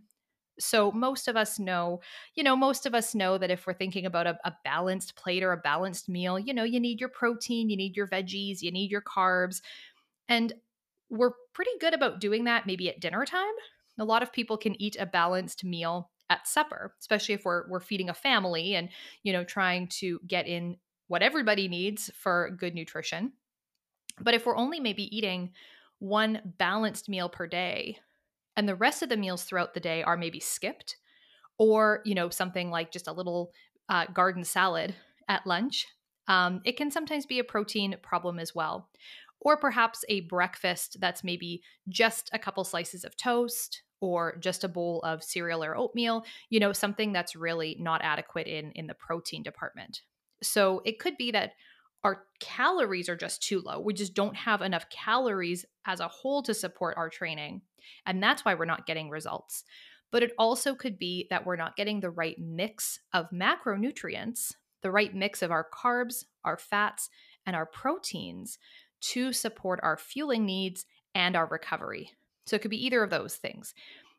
So, 0.59 0.91
most 0.91 1.27
of 1.27 1.35
us 1.35 1.59
know, 1.59 2.01
you 2.35 2.43
know, 2.43 2.55
most 2.55 2.85
of 2.85 2.95
us 2.95 3.13
know 3.13 3.37
that 3.37 3.51
if 3.51 3.67
we're 3.67 3.73
thinking 3.73 4.05
about 4.05 4.27
a, 4.27 4.39
a, 4.43 4.53
balanced 4.63 5.15
plate 5.15 5.43
or 5.43 5.51
a 5.51 5.57
balanced 5.57 6.09
meal, 6.09 6.39
you 6.39 6.53
know, 6.53 6.63
you 6.63 6.79
need 6.79 6.99
your 6.99 7.09
protein, 7.09 7.69
you 7.69 7.77
need 7.77 7.95
your 7.95 8.07
veggies, 8.07 8.61
you 8.61 8.71
need 8.71 8.89
your 8.89 9.03
carbs. 9.03 9.61
And 10.27 10.53
we're 11.09 11.33
pretty 11.53 11.71
good 11.79 11.93
about 11.93 12.19
doing 12.19 12.45
that 12.45 12.65
maybe 12.65 12.89
at 12.89 12.99
dinner 12.99 13.23
time. 13.25 13.53
A 13.99 14.05
lot 14.05 14.23
of 14.23 14.33
people 14.33 14.57
can 14.57 14.79
eat 14.81 14.97
a 14.99 15.05
balanced 15.05 15.63
meal 15.63 16.09
at 16.29 16.47
supper, 16.47 16.93
especially 16.99 17.35
if 17.35 17.45
we're 17.45 17.69
we're 17.69 17.79
feeding 17.79 18.09
a 18.09 18.13
family 18.13 18.75
and, 18.75 18.89
you 19.23 19.33
know, 19.33 19.43
trying 19.43 19.87
to 19.87 20.19
get 20.27 20.47
in 20.47 20.77
what 21.07 21.21
everybody 21.21 21.67
needs 21.67 22.11
for 22.15 22.49
good 22.49 22.75
nutrition. 22.75 23.33
But 24.19 24.33
if 24.33 24.45
we're 24.45 24.57
only 24.57 24.79
maybe 24.79 25.15
eating 25.15 25.51
one 25.99 26.53
balanced 26.57 27.09
meal 27.09 27.29
per 27.29 27.47
day 27.47 27.99
and 28.55 28.67
the 28.67 28.75
rest 28.75 29.03
of 29.03 29.09
the 29.09 29.17
meals 29.17 29.43
throughout 29.43 29.73
the 29.73 29.79
day 29.79 30.03
are 30.03 30.17
maybe 30.17 30.39
skipped 30.39 30.97
or, 31.57 32.01
you 32.05 32.15
know, 32.15 32.29
something 32.29 32.69
like 32.69 32.91
just 32.91 33.07
a 33.07 33.13
little 33.13 33.51
uh, 33.89 34.05
garden 34.13 34.43
salad 34.43 34.95
at 35.27 35.47
lunch, 35.47 35.87
um, 36.27 36.61
it 36.65 36.77
can 36.77 36.91
sometimes 36.91 37.25
be 37.25 37.39
a 37.39 37.43
protein 37.43 37.95
problem 38.01 38.39
as 38.39 38.53
well. 38.53 38.89
Or 39.39 39.55
perhaps 39.57 40.03
a 40.09 40.21
breakfast 40.21 40.97
that's 40.99 41.23
maybe 41.23 41.61
just 41.87 42.29
a 42.33 42.39
couple 42.39 42.63
slices 42.63 43.03
of 43.03 43.15
toast, 43.15 43.83
or 43.99 44.37
just 44.39 44.63
a 44.63 44.67
bowl 44.67 45.01
of 45.03 45.23
cereal 45.23 45.63
or 45.63 45.75
oatmeal, 45.75 46.23
you 46.49 46.59
know, 46.59 46.73
something 46.73 47.13
that's 47.13 47.35
really 47.35 47.77
not 47.79 48.01
adequate 48.03 48.47
in 48.47 48.71
in 48.71 48.87
the 48.87 48.93
protein 48.93 49.41
department. 49.41 50.01
So 50.41 50.81
it 50.85 50.99
could 50.99 51.17
be 51.17 51.31
that 51.31 51.53
our 52.03 52.23
calories 52.39 53.09
are 53.09 53.15
just 53.15 53.41
too 53.41 53.61
low. 53.61 53.79
We 53.79 53.93
just 53.93 54.13
don't 54.13 54.35
have 54.35 54.61
enough 54.61 54.89
calories 54.89 55.65
as 55.85 55.99
a 55.99 56.07
whole 56.07 56.43
to 56.43 56.53
support 56.53 56.95
our 56.97 57.09
training. 57.09 57.61
And 58.05 58.21
that's 58.21 58.45
why 58.45 58.53
we're 58.53 58.65
not 58.65 58.85
getting 58.85 59.09
results. 59.09 59.63
But 60.11 60.23
it 60.23 60.31
also 60.37 60.73
could 60.73 60.97
be 60.97 61.27
that 61.29 61.45
we're 61.45 61.57
not 61.57 61.75
getting 61.75 61.99
the 61.99 62.09
right 62.09 62.37
mix 62.39 62.99
of 63.13 63.29
macronutrients, 63.31 64.53
the 64.81 64.91
right 64.91 65.13
mix 65.13 65.41
of 65.41 65.51
our 65.51 65.67
carbs, 65.73 66.23
our 66.45 66.57
fats, 66.57 67.09
and 67.45 67.55
our 67.55 67.65
proteins 67.65 68.57
to 68.99 69.33
support 69.33 69.79
our 69.83 69.97
fueling 69.97 70.45
needs 70.45 70.85
and 71.13 71.35
our 71.35 71.47
recovery. 71.47 72.11
So 72.45 72.55
it 72.55 72.61
could 72.61 72.71
be 72.71 72.85
either 72.85 73.03
of 73.03 73.09
those 73.09 73.35
things. 73.35 73.73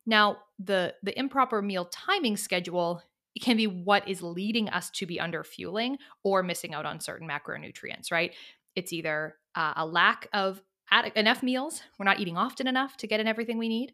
Now, 0.05 0.39
the 0.59 0.95
the 1.03 1.19
improper 1.19 1.63
meal 1.63 1.87
timing 1.87 2.37
schedule 2.37 3.03
can 3.39 3.57
be 3.57 3.67
what 3.67 4.09
is 4.09 4.23
leading 4.23 4.69
us 4.69 4.91
to 4.91 5.07
be 5.07 5.21
under 5.21 5.45
fueling 5.45 5.99
or 6.23 6.43
missing 6.43 6.75
out 6.75 6.87
on 6.87 7.01
certain 7.01 7.29
macronutrients, 7.29 8.11
right? 8.11 8.35
It's 8.75 8.93
either 8.93 9.37
uh, 9.55 9.75
a 9.77 9.87
lack 9.87 10.29
of 10.33 10.63
ad- 10.91 11.13
enough 11.17 11.43
meals, 11.43 11.83
we're 11.99 12.05
not 12.05 12.21
eating 12.21 12.37
often 12.37 12.67
enough 12.67 12.97
to 12.99 13.07
get 13.07 13.21
in 13.21 13.27
everything 13.27 13.59
we 13.59 13.69
need, 13.69 13.93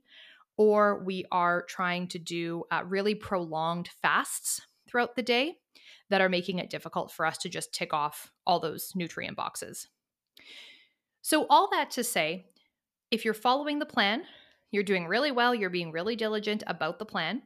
or 0.56 1.02
we 1.04 1.24
are 1.32 1.62
trying 1.62 2.08
to 2.08 2.18
do 2.18 2.64
uh, 2.70 2.82
really 2.86 3.14
prolonged 3.14 3.88
fasts 4.02 4.60
throughout 4.88 5.16
the 5.16 5.22
day 5.22 5.56
that 6.10 6.20
are 6.20 6.28
making 6.28 6.58
it 6.58 6.70
difficult 6.70 7.10
for 7.10 7.26
us 7.26 7.38
to 7.38 7.48
just 7.48 7.72
tick 7.72 7.92
off 7.92 8.30
all 8.46 8.60
those 8.60 8.92
nutrient 8.94 9.36
boxes. 9.36 9.88
So, 11.22 11.46
all 11.48 11.68
that 11.70 11.90
to 11.92 12.04
say, 12.04 12.46
if 13.10 13.24
you're 13.24 13.34
following 13.34 13.78
the 13.78 13.86
plan, 13.86 14.22
you're 14.70 14.82
doing 14.82 15.06
really 15.06 15.30
well, 15.30 15.54
you're 15.54 15.70
being 15.70 15.92
really 15.92 16.16
diligent 16.16 16.62
about 16.66 16.98
the 16.98 17.06
plan. 17.06 17.42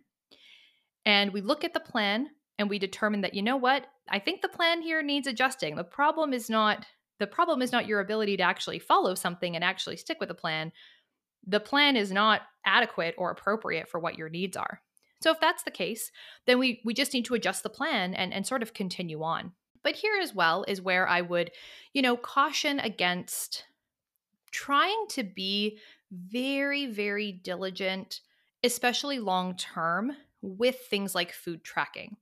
And 1.08 1.32
we 1.32 1.40
look 1.40 1.64
at 1.64 1.72
the 1.72 1.80
plan 1.80 2.28
and 2.58 2.68
we 2.68 2.78
determine 2.78 3.22
that 3.22 3.32
you 3.32 3.40
know 3.40 3.56
what? 3.56 3.86
I 4.10 4.18
think 4.18 4.42
the 4.42 4.48
plan 4.48 4.82
here 4.82 5.02
needs 5.02 5.26
adjusting. 5.26 5.74
The 5.74 5.82
problem 5.82 6.34
is 6.34 6.50
not 6.50 6.84
the 7.18 7.26
problem 7.26 7.62
is 7.62 7.72
not 7.72 7.86
your 7.86 8.00
ability 8.00 8.36
to 8.36 8.42
actually 8.42 8.78
follow 8.78 9.14
something 9.14 9.56
and 9.56 9.64
actually 9.64 9.96
stick 9.96 10.18
with 10.20 10.30
a 10.30 10.34
plan. 10.34 10.70
The 11.46 11.60
plan 11.60 11.96
is 11.96 12.12
not 12.12 12.42
adequate 12.64 13.14
or 13.16 13.30
appropriate 13.30 13.88
for 13.88 13.98
what 13.98 14.18
your 14.18 14.28
needs 14.28 14.54
are. 14.56 14.82
So 15.20 15.32
if 15.32 15.40
that's 15.40 15.62
the 15.62 15.70
case, 15.70 16.12
then 16.46 16.58
we 16.58 16.82
we 16.84 16.92
just 16.92 17.14
need 17.14 17.24
to 17.24 17.34
adjust 17.34 17.62
the 17.62 17.70
plan 17.70 18.12
and 18.12 18.34
and 18.34 18.46
sort 18.46 18.62
of 18.62 18.74
continue 18.74 19.22
on. 19.22 19.52
But 19.82 19.96
here 19.96 20.18
as 20.20 20.34
well 20.34 20.62
is 20.68 20.82
where 20.82 21.08
I 21.08 21.22
would, 21.22 21.52
you 21.94 22.02
know, 22.02 22.18
caution 22.18 22.80
against 22.80 23.64
trying 24.50 25.06
to 25.10 25.22
be 25.22 25.78
very, 26.12 26.84
very 26.84 27.32
diligent, 27.32 28.20
especially 28.62 29.18
long 29.18 29.56
term, 29.56 30.12
with 30.42 30.76
things 30.90 31.14
like 31.14 31.32
food 31.32 31.64
tracking. 31.64 32.16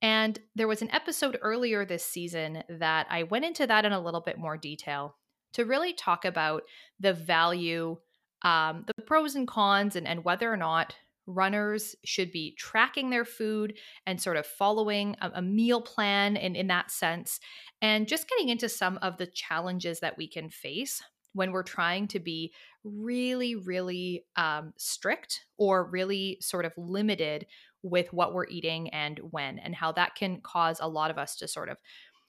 And 0.00 0.38
there 0.54 0.68
was 0.68 0.82
an 0.82 0.92
episode 0.92 1.38
earlier 1.42 1.84
this 1.84 2.04
season 2.04 2.62
that 2.68 3.06
I 3.10 3.24
went 3.24 3.44
into 3.44 3.66
that 3.66 3.84
in 3.84 3.92
a 3.92 4.00
little 4.00 4.20
bit 4.20 4.38
more 4.38 4.56
detail 4.56 5.16
to 5.54 5.64
really 5.64 5.92
talk 5.92 6.24
about 6.24 6.62
the 7.00 7.12
value, 7.12 7.96
um, 8.42 8.84
the 8.86 9.02
pros 9.04 9.34
and 9.34 9.48
cons, 9.48 9.96
and, 9.96 10.06
and 10.06 10.24
whether 10.24 10.52
or 10.52 10.56
not 10.56 10.94
runners 11.26 11.94
should 12.04 12.32
be 12.32 12.54
tracking 12.56 13.10
their 13.10 13.24
food 13.24 13.74
and 14.06 14.20
sort 14.20 14.36
of 14.36 14.46
following 14.46 15.16
a, 15.20 15.30
a 15.34 15.42
meal 15.42 15.80
plan 15.80 16.36
and 16.36 16.56
in 16.56 16.68
that 16.68 16.90
sense, 16.90 17.40
and 17.82 18.08
just 18.08 18.28
getting 18.28 18.48
into 18.48 18.68
some 18.68 18.98
of 19.02 19.16
the 19.18 19.26
challenges 19.26 20.00
that 20.00 20.16
we 20.16 20.28
can 20.28 20.48
face 20.48 21.02
when 21.32 21.52
we're 21.52 21.62
trying 21.62 22.08
to 22.08 22.18
be 22.18 22.52
really, 22.84 23.54
really 23.54 24.24
um, 24.36 24.72
strict 24.76 25.44
or 25.56 25.84
really 25.84 26.38
sort 26.40 26.64
of 26.64 26.72
limited 26.76 27.46
with 27.82 28.12
what 28.12 28.34
we're 28.34 28.46
eating 28.48 28.88
and 28.90 29.20
when, 29.30 29.58
and 29.58 29.74
how 29.74 29.92
that 29.92 30.14
can 30.14 30.40
cause 30.40 30.78
a 30.80 30.88
lot 30.88 31.10
of 31.10 31.18
us 31.18 31.36
to 31.36 31.46
sort 31.46 31.68
of 31.68 31.78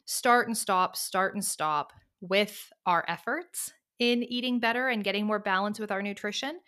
start 0.05 0.47
and 0.47 0.57
stop, 0.57 0.95
start 0.95 1.33
and 1.33 1.43
stop 1.43 1.93
with 2.21 2.71
our 2.85 3.05
efforts 3.07 3.73
in 3.99 4.23
eating 4.23 4.59
better 4.59 4.87
and 4.89 5.03
getting 5.03 5.25
more 5.25 5.39
balance 5.39 5.79
with 5.79 5.91
our 5.91 6.01
nutrition. 6.01 6.59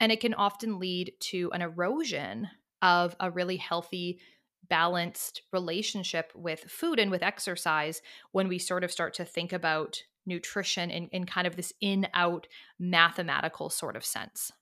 And 0.00 0.10
it 0.10 0.20
can 0.20 0.34
often 0.34 0.78
lead 0.78 1.12
to 1.20 1.50
an 1.52 1.62
erosion 1.62 2.48
of 2.80 3.14
a 3.20 3.30
really 3.30 3.56
healthy, 3.56 4.20
balanced 4.68 5.42
relationship 5.52 6.32
with 6.34 6.60
food 6.60 6.98
and 6.98 7.10
with 7.10 7.22
exercise 7.22 8.02
when 8.32 8.48
we 8.48 8.58
sort 8.58 8.84
of 8.84 8.90
start 8.90 9.14
to 9.14 9.24
think 9.24 9.52
about 9.52 10.02
nutrition 10.26 10.90
in, 10.90 11.08
in 11.08 11.24
kind 11.26 11.46
of 11.46 11.56
this 11.56 11.72
in 11.80 12.06
out 12.14 12.46
mathematical 12.78 13.70
sort 13.70 13.96
of 13.96 14.04
sense. 14.04 14.52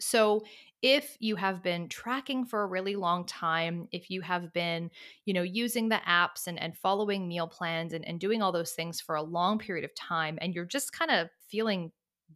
So, 0.00 0.44
if 0.82 1.16
you 1.20 1.36
have 1.36 1.62
been 1.62 1.88
tracking 1.88 2.44
for 2.44 2.62
a 2.62 2.66
really 2.66 2.96
long 2.96 3.24
time, 3.24 3.88
if 3.92 4.10
you 4.10 4.20
have 4.20 4.52
been, 4.52 4.90
you 5.24 5.32
know, 5.32 5.42
using 5.42 5.88
the 5.88 6.00
apps 6.06 6.46
and, 6.46 6.60
and 6.60 6.76
following 6.76 7.26
meal 7.26 7.48
plans 7.48 7.94
and, 7.94 8.06
and 8.06 8.20
doing 8.20 8.42
all 8.42 8.52
those 8.52 8.72
things 8.72 9.00
for 9.00 9.14
a 9.14 9.22
long 9.22 9.58
period 9.58 9.86
of 9.86 9.94
time, 9.94 10.38
and 10.40 10.54
you're 10.54 10.66
just 10.66 10.92
kind 10.92 11.10
of 11.10 11.28
feeling 11.48 11.92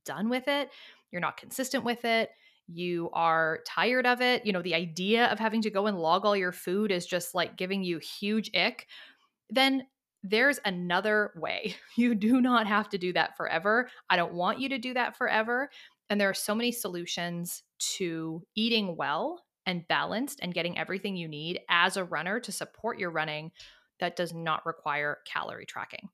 done 0.07 0.31
with 0.31 0.49
it, 0.49 0.71
you're 1.13 1.21
not 1.21 1.37
consistent 1.37 1.85
with 1.85 2.05
it, 2.07 2.31
you 2.67 3.11
are 3.13 3.61
tired 3.67 4.07
of 4.07 4.23
it, 4.23 4.47
you 4.47 4.53
know, 4.53 4.63
the 4.63 4.75
idea 4.75 5.27
of 5.27 5.39
having 5.39 5.61
to 5.63 5.71
go 5.71 5.87
and 5.87 5.99
log 5.99 6.25
all 6.25 6.37
your 6.37 6.53
food 6.53 6.91
is 6.91 7.05
just 7.05 7.35
like 7.35 7.57
giving 7.57 7.83
you 7.83 7.99
huge 7.99 8.51
ick, 8.55 8.87
then 9.51 9.83
there's 10.23 10.61
another 10.65 11.33
way. 11.37 11.77
You 11.97 12.15
do 12.15 12.41
not 12.41 12.67
have 12.67 12.89
to 12.91 12.99
do 12.99 13.13
that 13.13 13.37
forever. 13.37 13.91
I 14.09 14.17
don't 14.17 14.33
want 14.33 14.61
you 14.61 14.71
to 14.71 14.79
do 14.79 14.95
that 14.95 15.17
forever. 15.17 15.71
And 16.09 16.21
there 16.21 16.31
are 16.31 16.35
so 16.35 16.55
many 16.55 16.73
solutions 16.73 17.63
to 17.97 18.43
eating 18.55 18.97
well 18.97 19.43
and 19.67 19.87
balanced 19.87 20.41
and 20.43 20.55
getting 20.55 20.79
everything 20.79 21.17
you 21.17 21.29
need 21.29 21.61
as 21.69 21.97
a 21.97 22.05
runner 22.05 22.41
to 22.41 22.53
support 22.53 22.99
your 22.99 23.11
running 23.11 23.53
that 24.01 24.17
does 24.17 24.33
not 24.33 24.65
require 24.65 25.19
calorie 25.27 25.67
tracking. 25.67 26.09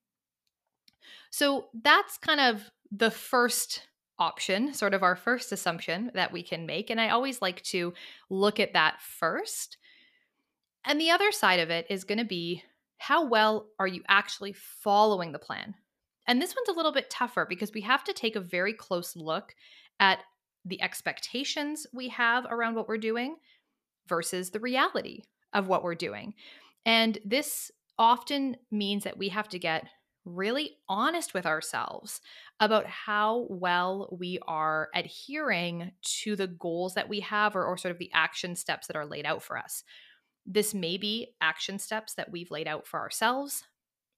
So 1.30 1.66
that's 1.82 2.18
kind 2.18 2.40
of 2.40 2.70
the 2.90 3.10
first 3.10 3.82
option, 4.18 4.74
sort 4.74 4.94
of 4.94 5.02
our 5.02 5.16
first 5.16 5.52
assumption 5.52 6.10
that 6.14 6.32
we 6.32 6.42
can 6.42 6.66
make. 6.66 6.90
And 6.90 7.00
I 7.00 7.10
always 7.10 7.40
like 7.40 7.62
to 7.64 7.94
look 8.28 8.58
at 8.58 8.72
that 8.72 9.00
first. 9.00 9.76
And 10.84 11.00
the 11.00 11.10
other 11.10 11.32
side 11.32 11.60
of 11.60 11.70
it 11.70 11.86
is 11.90 12.04
going 12.04 12.18
to 12.18 12.24
be 12.24 12.62
how 12.98 13.26
well 13.26 13.68
are 13.78 13.86
you 13.86 14.02
actually 14.08 14.52
following 14.52 15.32
the 15.32 15.38
plan? 15.38 15.74
And 16.26 16.40
this 16.40 16.54
one's 16.56 16.68
a 16.68 16.76
little 16.76 16.92
bit 16.92 17.10
tougher 17.10 17.46
because 17.48 17.72
we 17.72 17.82
have 17.82 18.04
to 18.04 18.12
take 18.12 18.36
a 18.36 18.40
very 18.40 18.72
close 18.72 19.14
look 19.14 19.54
at 20.00 20.20
the 20.64 20.82
expectations 20.82 21.86
we 21.92 22.08
have 22.08 22.46
around 22.50 22.74
what 22.74 22.88
we're 22.88 22.98
doing 22.98 23.36
versus 24.08 24.50
the 24.50 24.60
reality 24.60 25.22
of 25.52 25.68
what 25.68 25.82
we're 25.82 25.94
doing. 25.94 26.34
And 26.84 27.18
this 27.24 27.70
often 27.98 28.56
means 28.70 29.04
that 29.04 29.18
we 29.18 29.28
have 29.28 29.48
to 29.50 29.58
get 29.58 29.86
really 30.24 30.76
honest 30.88 31.32
with 31.32 31.46
ourselves 31.46 32.20
about 32.58 32.86
how 32.86 33.46
well 33.48 34.08
we 34.10 34.38
are 34.46 34.88
adhering 34.94 35.92
to 36.02 36.34
the 36.34 36.48
goals 36.48 36.94
that 36.94 37.08
we 37.08 37.20
have 37.20 37.54
or, 37.54 37.64
or, 37.64 37.78
sort 37.78 37.92
of 37.92 37.98
the 37.98 38.10
action 38.12 38.56
steps 38.56 38.88
that 38.88 38.96
are 38.96 39.06
laid 39.06 39.24
out 39.24 39.42
for 39.42 39.56
us. 39.56 39.84
This 40.46 40.74
may 40.74 40.96
be 40.96 41.34
action 41.40 41.78
steps 41.78 42.14
that 42.14 42.30
we've 42.30 42.50
laid 42.50 42.68
out 42.68 42.86
for 42.86 43.00
ourselves, 43.00 43.64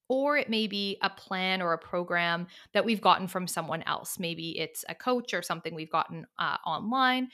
or 0.08 0.36
it 0.36 0.50
may 0.50 0.66
be 0.66 0.98
a 1.02 1.10
plan 1.10 1.62
or 1.62 1.72
a 1.72 1.78
program 1.78 2.46
that 2.72 2.84
we've 2.84 3.00
gotten 3.00 3.28
from 3.28 3.46
someone 3.46 3.82
else. 3.82 4.18
Maybe 4.18 4.58
it's 4.58 4.84
a 4.88 4.94
coach 4.94 5.34
or 5.34 5.42
something 5.42 5.74
we've 5.74 5.90
gotten 5.90 6.26
uh, 6.38 6.56
online. 6.66 7.28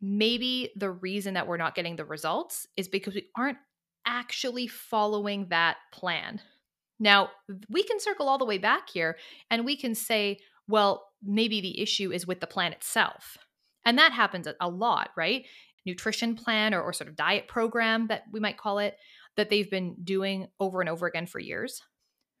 Maybe 0.00 0.70
the 0.76 0.90
reason 0.90 1.34
that 1.34 1.46
we're 1.46 1.56
not 1.56 1.74
getting 1.74 1.96
the 1.96 2.04
results 2.04 2.66
is 2.76 2.88
because 2.88 3.14
we 3.14 3.28
aren't 3.36 3.58
actually 4.06 4.66
following 4.66 5.48
that 5.48 5.76
plan. 5.92 6.40
Now, 6.98 7.30
we 7.68 7.82
can 7.82 8.00
circle 8.00 8.28
all 8.28 8.38
the 8.38 8.44
way 8.44 8.58
back 8.58 8.88
here 8.88 9.16
and 9.50 9.64
we 9.64 9.76
can 9.76 9.94
say, 9.94 10.38
well, 10.68 11.08
maybe 11.22 11.60
the 11.60 11.80
issue 11.80 12.12
is 12.12 12.26
with 12.26 12.40
the 12.40 12.46
plan 12.46 12.72
itself. 12.72 13.36
And 13.84 13.98
that 13.98 14.12
happens 14.12 14.48
a 14.60 14.68
lot, 14.68 15.10
right? 15.16 15.46
Nutrition 15.86 16.34
plan 16.34 16.74
or, 16.74 16.82
or 16.82 16.92
sort 16.92 17.08
of 17.08 17.16
diet 17.16 17.48
program 17.48 18.08
that 18.08 18.24
we 18.32 18.40
might 18.40 18.58
call 18.58 18.78
it, 18.78 18.96
that 19.36 19.48
they've 19.48 19.70
been 19.70 19.96
doing 20.02 20.48
over 20.60 20.80
and 20.80 20.90
over 20.90 21.06
again 21.06 21.26
for 21.26 21.38
years. 21.38 21.82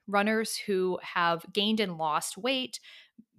Runners 0.08 0.56
who 0.56 0.98
have 1.02 1.44
gained 1.52 1.80
and 1.80 1.96
lost 1.96 2.36
weight, 2.36 2.80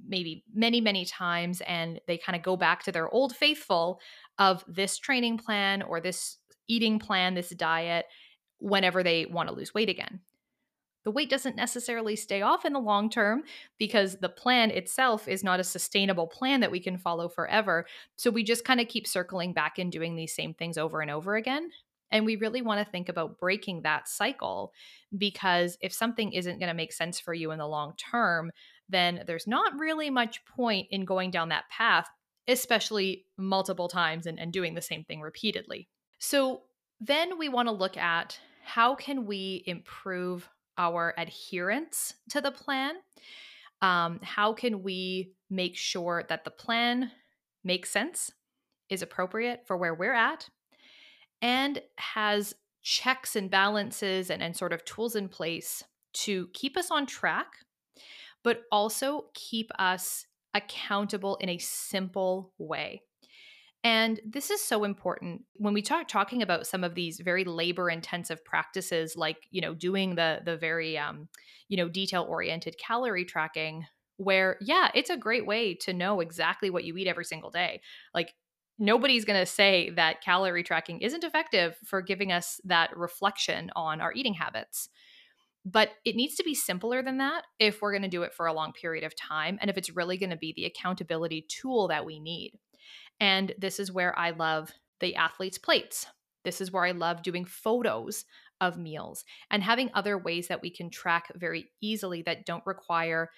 maybe 0.05 0.43
many, 0.53 0.81
many 0.81 1.05
times, 1.05 1.61
and 1.61 1.99
they 2.07 2.17
kind 2.17 2.35
of 2.35 2.41
go 2.41 2.57
back 2.57 2.83
to 2.83 2.91
their 2.91 3.09
old 3.09 3.35
faithful 3.35 3.99
of 4.37 4.63
this 4.67 4.97
training 4.97 5.37
plan 5.37 5.81
or 5.81 6.01
this 6.01 6.37
eating 6.67 6.99
plan, 6.99 7.35
this 7.35 7.49
diet, 7.49 8.05
whenever 8.59 9.03
they 9.03 9.25
want 9.25 9.47
to 9.47 9.55
lose 9.55 9.73
weight 9.73 9.89
again 9.89 10.19
the 11.07 11.11
weight 11.11 11.29
doesn't 11.29 11.55
necessarily 11.55 12.17
stay 12.17 12.41
off 12.41 12.65
in 12.65 12.73
the 12.73 12.81
long 12.81 13.09
term 13.09 13.43
because 13.77 14.17
the 14.17 14.27
plan 14.27 14.71
itself 14.71 15.29
is 15.29 15.41
not 15.41 15.57
a 15.57 15.63
sustainable 15.63 16.27
plan 16.27 16.59
that 16.59 16.69
we 16.69 16.81
can 16.81 16.97
follow 16.97 17.29
forever. 17.29 17.85
So 18.17 18.29
we 18.29 18.43
just 18.43 18.65
kind 18.65 18.81
of 18.81 18.89
keep 18.89 19.07
circling 19.07 19.53
back 19.53 19.79
and 19.79 19.89
doing 19.89 20.17
these 20.17 20.35
same 20.35 20.53
things 20.53 20.77
over 20.77 20.99
and 20.99 21.09
over 21.09 21.37
again. 21.37 21.69
And 22.11 22.25
we 22.25 22.35
really 22.35 22.61
want 22.61 22.85
to 22.85 22.91
think 22.91 23.07
about 23.07 23.39
breaking 23.39 23.83
that 23.83 24.09
cycle 24.09 24.73
because 25.17 25.77
if 25.79 25.93
something 25.93 26.33
isn't 26.33 26.59
going 26.59 26.67
to 26.67 26.73
make 26.73 26.91
sense 26.91 27.21
for 27.21 27.33
you 27.33 27.51
in 27.51 27.59
the 27.59 27.65
long 27.65 27.93
term, 27.95 28.51
then 28.89 29.23
there's 29.25 29.47
not 29.47 29.79
really 29.79 30.09
much 30.09 30.43
point 30.43 30.89
in 30.91 31.05
going 31.05 31.31
down 31.31 31.47
that 31.47 31.69
path, 31.69 32.09
especially 32.49 33.23
multiple 33.37 33.87
times 33.87 34.25
and, 34.25 34.37
and 34.41 34.51
doing 34.51 34.73
the 34.73 34.81
same 34.81 35.05
thing 35.05 35.21
repeatedly. 35.21 35.87
So 36.19 36.63
then 36.99 37.37
we 37.37 37.47
want 37.47 37.69
to 37.69 37.73
look 37.73 37.95
at 37.95 38.37
how 38.65 38.93
can 38.93 39.25
we 39.25 39.63
improve 39.65 40.49
our 40.77 41.13
adherence 41.17 42.13
to 42.29 42.41
the 42.41 42.51
plan? 42.51 42.95
Um, 43.81 44.19
how 44.23 44.53
can 44.53 44.83
we 44.83 45.33
make 45.49 45.75
sure 45.75 46.25
that 46.29 46.43
the 46.43 46.51
plan 46.51 47.11
makes 47.63 47.89
sense, 47.89 48.31
is 48.89 49.01
appropriate 49.01 49.63
for 49.67 49.77
where 49.77 49.93
we're 49.93 50.13
at, 50.13 50.49
and 51.41 51.81
has 51.97 52.55
checks 52.81 53.35
and 53.35 53.51
balances 53.51 54.29
and, 54.29 54.41
and 54.41 54.55
sort 54.55 54.73
of 54.73 54.85
tools 54.85 55.15
in 55.15 55.27
place 55.27 55.83
to 56.13 56.47
keep 56.53 56.77
us 56.77 56.89
on 56.89 57.05
track, 57.05 57.47
but 58.43 58.61
also 58.71 59.25
keep 59.33 59.69
us 59.77 60.25
accountable 60.53 61.35
in 61.37 61.49
a 61.49 61.57
simple 61.57 62.53
way. 62.57 63.01
And 63.87 64.19
this 64.25 64.49
is 64.49 64.59
so 64.59 64.83
important 64.83 65.45
when 65.53 65.73
we 65.73 65.81
talk 65.81 66.09
talking 66.09 66.41
about 66.41 66.67
some 66.67 66.83
of 66.83 66.93
these 66.93 67.21
very 67.21 67.45
labor 67.45 67.89
intensive 67.89 68.43
practices 68.43 69.15
like, 69.15 69.47
you 69.49 69.61
know, 69.61 69.73
doing 69.73 70.15
the 70.15 70.41
the 70.43 70.57
very 70.57 70.97
um, 70.97 71.29
you 71.69 71.77
know, 71.77 71.87
detail 71.87 72.25
oriented 72.27 72.75
calorie 72.77 73.23
tracking 73.23 73.85
where 74.17 74.57
yeah, 74.59 74.91
it's 74.93 75.09
a 75.09 75.15
great 75.15 75.45
way 75.45 75.73
to 75.73 75.93
know 75.93 76.19
exactly 76.19 76.69
what 76.69 76.83
you 76.83 76.97
eat 76.97 77.07
every 77.07 77.23
single 77.23 77.49
day. 77.49 77.79
Like 78.13 78.33
nobody's 78.77 79.23
going 79.23 79.39
to 79.39 79.45
say 79.45 79.89
that 79.91 80.21
calorie 80.21 80.63
tracking 80.63 80.99
isn't 80.99 81.23
effective 81.23 81.77
for 81.85 82.01
giving 82.01 82.33
us 82.33 82.59
that 82.65 82.95
reflection 82.97 83.71
on 83.73 84.01
our 84.01 84.11
eating 84.11 84.33
habits. 84.33 84.89
But 85.63 85.91
it 86.03 86.17
needs 86.17 86.35
to 86.35 86.43
be 86.43 86.55
simpler 86.55 87.01
than 87.01 87.19
that 87.19 87.43
if 87.57 87.81
we're 87.81 87.93
going 87.93 88.01
to 88.01 88.09
do 88.09 88.23
it 88.23 88.33
for 88.33 88.47
a 88.47 88.53
long 88.53 88.73
period 88.73 89.05
of 89.05 89.15
time 89.15 89.57
and 89.61 89.69
if 89.69 89.77
it's 89.77 89.95
really 89.95 90.17
going 90.17 90.31
to 90.31 90.35
be 90.35 90.51
the 90.53 90.65
accountability 90.65 91.45
tool 91.47 91.87
that 91.87 92.05
we 92.05 92.19
need. 92.19 92.51
And 93.19 93.53
this 93.57 93.79
is 93.79 93.91
where 93.91 94.17
I 94.17 94.31
love 94.31 94.71
the 94.99 95.15
athlete's 95.15 95.57
plates. 95.57 96.07
This 96.43 96.61
is 96.61 96.71
where 96.71 96.85
I 96.85 96.91
love 96.91 97.23
doing 97.23 97.45
photos 97.45 98.25
of 98.61 98.77
meals 98.77 99.23
and 99.51 99.63
having 99.63 99.91
other 99.93 100.17
ways 100.17 100.47
that 100.47 100.61
we 100.61 100.69
can 100.69 100.89
track 100.89 101.31
very 101.35 101.69
easily 101.81 102.21
that 102.23 102.45
don't 102.45 102.65
require, 102.65 103.29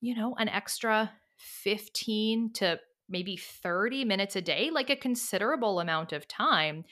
you 0.00 0.14
know, 0.14 0.34
an 0.38 0.48
extra 0.48 1.10
15 1.36 2.52
to 2.54 2.78
maybe 3.08 3.36
30 3.36 4.04
minutes 4.04 4.36
a 4.36 4.42
day, 4.42 4.70
like 4.70 4.90
a 4.90 4.96
considerable 4.96 5.80
amount 5.80 6.12
of 6.12 6.26
time 6.26 6.84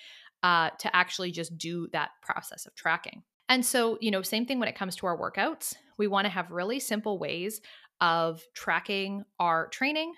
uh, 0.43 0.71
to 0.79 0.95
actually 0.95 1.33
just 1.33 1.57
do 1.59 1.89
that 1.93 2.11
process 2.23 2.67
of 2.67 2.75
tracking. 2.75 3.23
And 3.49 3.65
so, 3.65 3.99
you 4.01 4.11
know, 4.11 4.23
same 4.23 4.47
thing 4.47 4.59
when 4.59 4.69
it 4.69 4.77
comes 4.77 4.97
to 4.97 5.07
our 5.07 5.19
workouts. 5.19 5.75
We 5.99 6.07
want 6.07 6.25
to 6.27 6.31
have 6.31 6.51
really 6.51 6.81
simple 6.81 7.19
ways 7.19 7.61
of 8.01 8.43
tracking 8.55 9.25
our 9.39 9.69
training, 9.69 10.15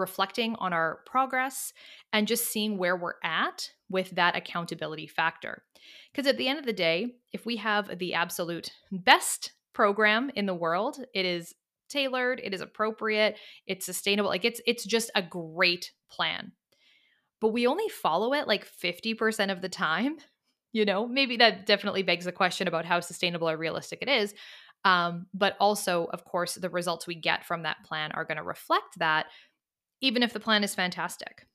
reflecting 0.00 0.56
on 0.56 0.72
our 0.72 1.00
progress, 1.06 1.72
and 2.12 2.26
just 2.26 2.50
seeing 2.50 2.78
where 2.78 2.96
we're 2.96 3.14
at 3.22 3.70
with 3.88 4.10
that 4.10 4.36
accountability 4.36 5.06
factor. 5.06 5.62
Because 6.10 6.26
at 6.26 6.36
the 6.36 6.48
end 6.48 6.58
of 6.58 6.66
the 6.66 6.72
day, 6.72 7.14
if 7.32 7.46
we 7.46 7.56
have 7.56 7.98
the 7.98 8.14
absolute 8.14 8.72
best 8.90 9.52
program 9.72 10.30
in 10.34 10.46
the 10.46 10.54
world, 10.54 10.98
it 11.14 11.24
is 11.24 11.54
tailored, 11.88 12.40
it 12.42 12.54
is 12.54 12.60
appropriate, 12.60 13.36
it's 13.66 13.86
sustainable, 13.86 14.30
like 14.30 14.44
it's 14.44 14.60
it's 14.66 14.84
just 14.84 15.10
a 15.14 15.22
great 15.22 15.92
plan. 16.10 16.52
But 17.40 17.48
we 17.48 17.66
only 17.66 17.88
follow 17.88 18.34
it 18.34 18.46
like 18.46 18.66
50% 18.66 19.50
of 19.50 19.60
the 19.60 19.68
time. 19.68 20.16
You 20.72 20.84
know, 20.84 21.08
maybe 21.08 21.38
that 21.38 21.66
definitely 21.66 22.04
begs 22.04 22.26
the 22.26 22.30
question 22.30 22.68
about 22.68 22.84
how 22.84 23.00
sustainable 23.00 23.50
or 23.50 23.56
realistic 23.56 24.02
it 24.02 24.08
is. 24.08 24.32
Um, 24.84 25.26
but 25.34 25.56
also, 25.58 26.06
of 26.12 26.24
course, 26.24 26.54
the 26.54 26.70
results 26.70 27.08
we 27.08 27.14
get 27.16 27.44
from 27.44 27.64
that 27.64 27.82
plan 27.84 28.12
are 28.12 28.24
going 28.24 28.36
to 28.36 28.44
reflect 28.44 28.98
that 28.98 29.26
even 30.00 30.22
if 30.22 30.32
the 30.32 30.40
plan 30.40 30.64
is 30.64 30.74
fantastic. 30.74 31.46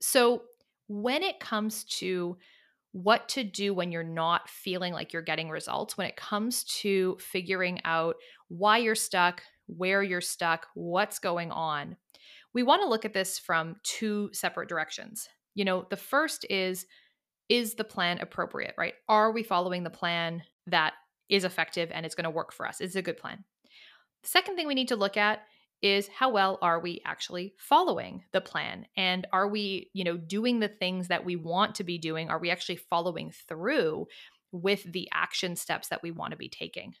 So, 0.00 0.42
when 0.88 1.22
it 1.22 1.40
comes 1.40 1.84
to 1.84 2.36
what 2.92 3.26
to 3.30 3.42
do 3.42 3.72
when 3.72 3.90
you're 3.90 4.02
not 4.02 4.48
feeling 4.48 4.92
like 4.92 5.12
you're 5.12 5.22
getting 5.22 5.48
results, 5.48 5.96
when 5.96 6.06
it 6.06 6.16
comes 6.16 6.64
to 6.64 7.16
figuring 7.18 7.80
out 7.84 8.16
why 8.48 8.78
you're 8.78 8.94
stuck, 8.94 9.42
where 9.66 10.02
you're 10.02 10.20
stuck, 10.20 10.66
what's 10.74 11.18
going 11.18 11.50
on, 11.50 11.96
we 12.52 12.62
want 12.62 12.82
to 12.82 12.88
look 12.88 13.04
at 13.04 13.14
this 13.14 13.38
from 13.38 13.76
two 13.82 14.28
separate 14.32 14.68
directions. 14.68 15.28
You 15.54 15.64
know, 15.64 15.86
the 15.88 15.96
first 15.96 16.44
is 16.50 16.86
is 17.48 17.74
the 17.74 17.84
plan 17.84 18.18
appropriate, 18.20 18.74
right? 18.78 18.94
Are 19.08 19.32
we 19.32 19.42
following 19.42 19.82
the 19.82 19.90
plan 19.90 20.42
that 20.68 20.94
is 21.28 21.44
effective 21.44 21.90
and 21.92 22.06
it's 22.06 22.14
going 22.14 22.24
to 22.24 22.30
work 22.30 22.52
for 22.52 22.66
us? 22.66 22.80
Is 22.80 22.96
it 22.96 23.00
a 23.00 23.02
good 23.02 23.16
plan? 23.16 23.44
The 24.22 24.28
second 24.28 24.56
thing 24.56 24.66
we 24.66 24.74
need 24.74 24.88
to 24.88 24.96
look 24.96 25.16
at 25.16 25.42
is 25.82 26.08
how 26.08 26.30
well 26.30 26.58
are 26.62 26.78
we 26.80 27.02
actually 27.04 27.54
following 27.58 28.22
the 28.32 28.40
plan? 28.40 28.86
And 28.96 29.26
are 29.32 29.48
we 29.48 29.90
you 29.92 30.04
know 30.04 30.16
doing 30.16 30.60
the 30.60 30.68
things 30.68 31.08
that 31.08 31.24
we 31.24 31.36
want 31.36 31.74
to 31.76 31.84
be 31.84 31.98
doing? 31.98 32.30
Are 32.30 32.38
we 32.38 32.50
actually 32.50 32.76
following 32.76 33.32
through 33.48 34.06
with 34.52 34.84
the 34.90 35.08
action 35.12 35.56
steps 35.56 35.88
that 35.88 36.02
we 36.02 36.10
want 36.10 36.30
to 36.30 36.36
be 36.36 36.48
taking? 36.48 36.94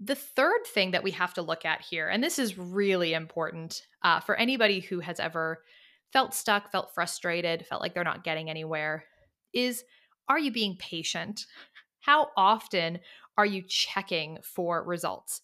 The 0.00 0.16
third 0.16 0.66
thing 0.66 0.90
that 0.90 1.04
we 1.04 1.12
have 1.12 1.34
to 1.34 1.42
look 1.42 1.64
at 1.64 1.80
here 1.80 2.08
and 2.08 2.22
this 2.22 2.38
is 2.38 2.58
really 2.58 3.14
important 3.14 3.86
uh, 4.02 4.20
for 4.20 4.36
anybody 4.36 4.80
who 4.80 5.00
has 5.00 5.18
ever 5.18 5.62
felt 6.12 6.34
stuck 6.34 6.70
felt 6.70 6.94
frustrated 6.94 7.66
felt 7.66 7.80
like 7.80 7.94
they're 7.94 8.04
not 8.04 8.24
getting 8.24 8.50
anywhere 8.50 9.04
is 9.54 9.84
are 10.28 10.38
you 10.38 10.52
being 10.52 10.76
patient? 10.76 11.46
How 12.00 12.28
often 12.36 13.00
are 13.36 13.46
you 13.46 13.62
checking 13.66 14.38
for 14.42 14.84
results 14.84 15.40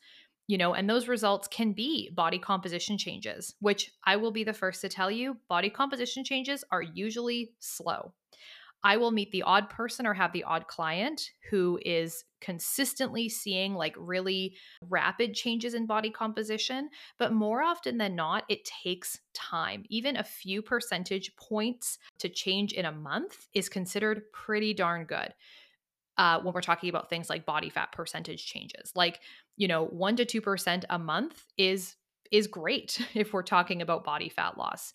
you 0.51 0.59
know, 0.59 0.75
and 0.75 0.91
those 0.91 1.07
results 1.07 1.47
can 1.47 1.73
be 1.73 2.11
body 2.11 2.37
composition 2.39 2.99
changes, 2.99 3.55
which 3.61 3.93
I 4.03 4.17
will 4.17 4.33
be 4.33 4.43
the 4.43 4.53
first 4.53 4.81
to 4.81 4.89
tell 4.89 5.09
you 5.09 5.37
body 5.49 5.71
composition 5.71 6.25
changes 6.25 6.65
are 6.73 6.83
usually 6.83 7.53
slow. 7.61 8.13
I 8.83 8.97
will 8.97 9.13
meet 9.13 9.31
the 9.31 9.43
odd 9.43 9.71
person 9.71 10.07
or 10.07 10.15
have 10.15 10.33
the 10.33 10.43
odd 10.43 10.67
client 10.67 11.31
who 11.51 11.79
is 11.85 12.25
consistently 12.41 13.29
seeing 13.29 13.75
like 13.75 13.95
really 13.97 14.57
rapid 14.89 15.35
changes 15.35 15.75
in 15.75 15.87
body 15.87 16.11
composition, 16.11 16.89
but 17.17 17.33
more 17.33 17.63
often 17.63 17.97
than 17.97 18.17
not, 18.17 18.43
it 18.49 18.65
takes 18.65 19.21
time. 19.35 19.85
Even 19.89 20.17
a 20.17 20.25
few 20.25 20.63
percentage 20.63 21.37
points 21.37 21.99
to 22.19 22.29
change 22.29 22.73
in 22.73 22.87
a 22.87 22.93
month 22.93 23.47
is 23.55 23.69
considered 23.69 24.33
pretty 24.33 24.75
darn 24.75 25.05
good. 25.05 25.33
Uh, 26.21 26.39
when 26.43 26.53
we're 26.53 26.61
talking 26.61 26.91
about 26.91 27.09
things 27.09 27.31
like 27.31 27.47
body 27.47 27.71
fat 27.71 27.93
percentage 27.93 28.45
changes. 28.45 28.93
Like 28.95 29.21
you 29.57 29.67
know, 29.67 29.87
1 29.87 30.17
to 30.17 30.27
2% 30.27 30.85
a 30.91 30.99
month 30.99 31.47
is 31.57 31.97
is 32.31 32.47
great 32.47 33.01
if 33.15 33.33
we're 33.33 33.43
talking 33.43 33.81
about 33.81 34.05
body 34.05 34.29
fat 34.29 34.59
loss. 34.59 34.93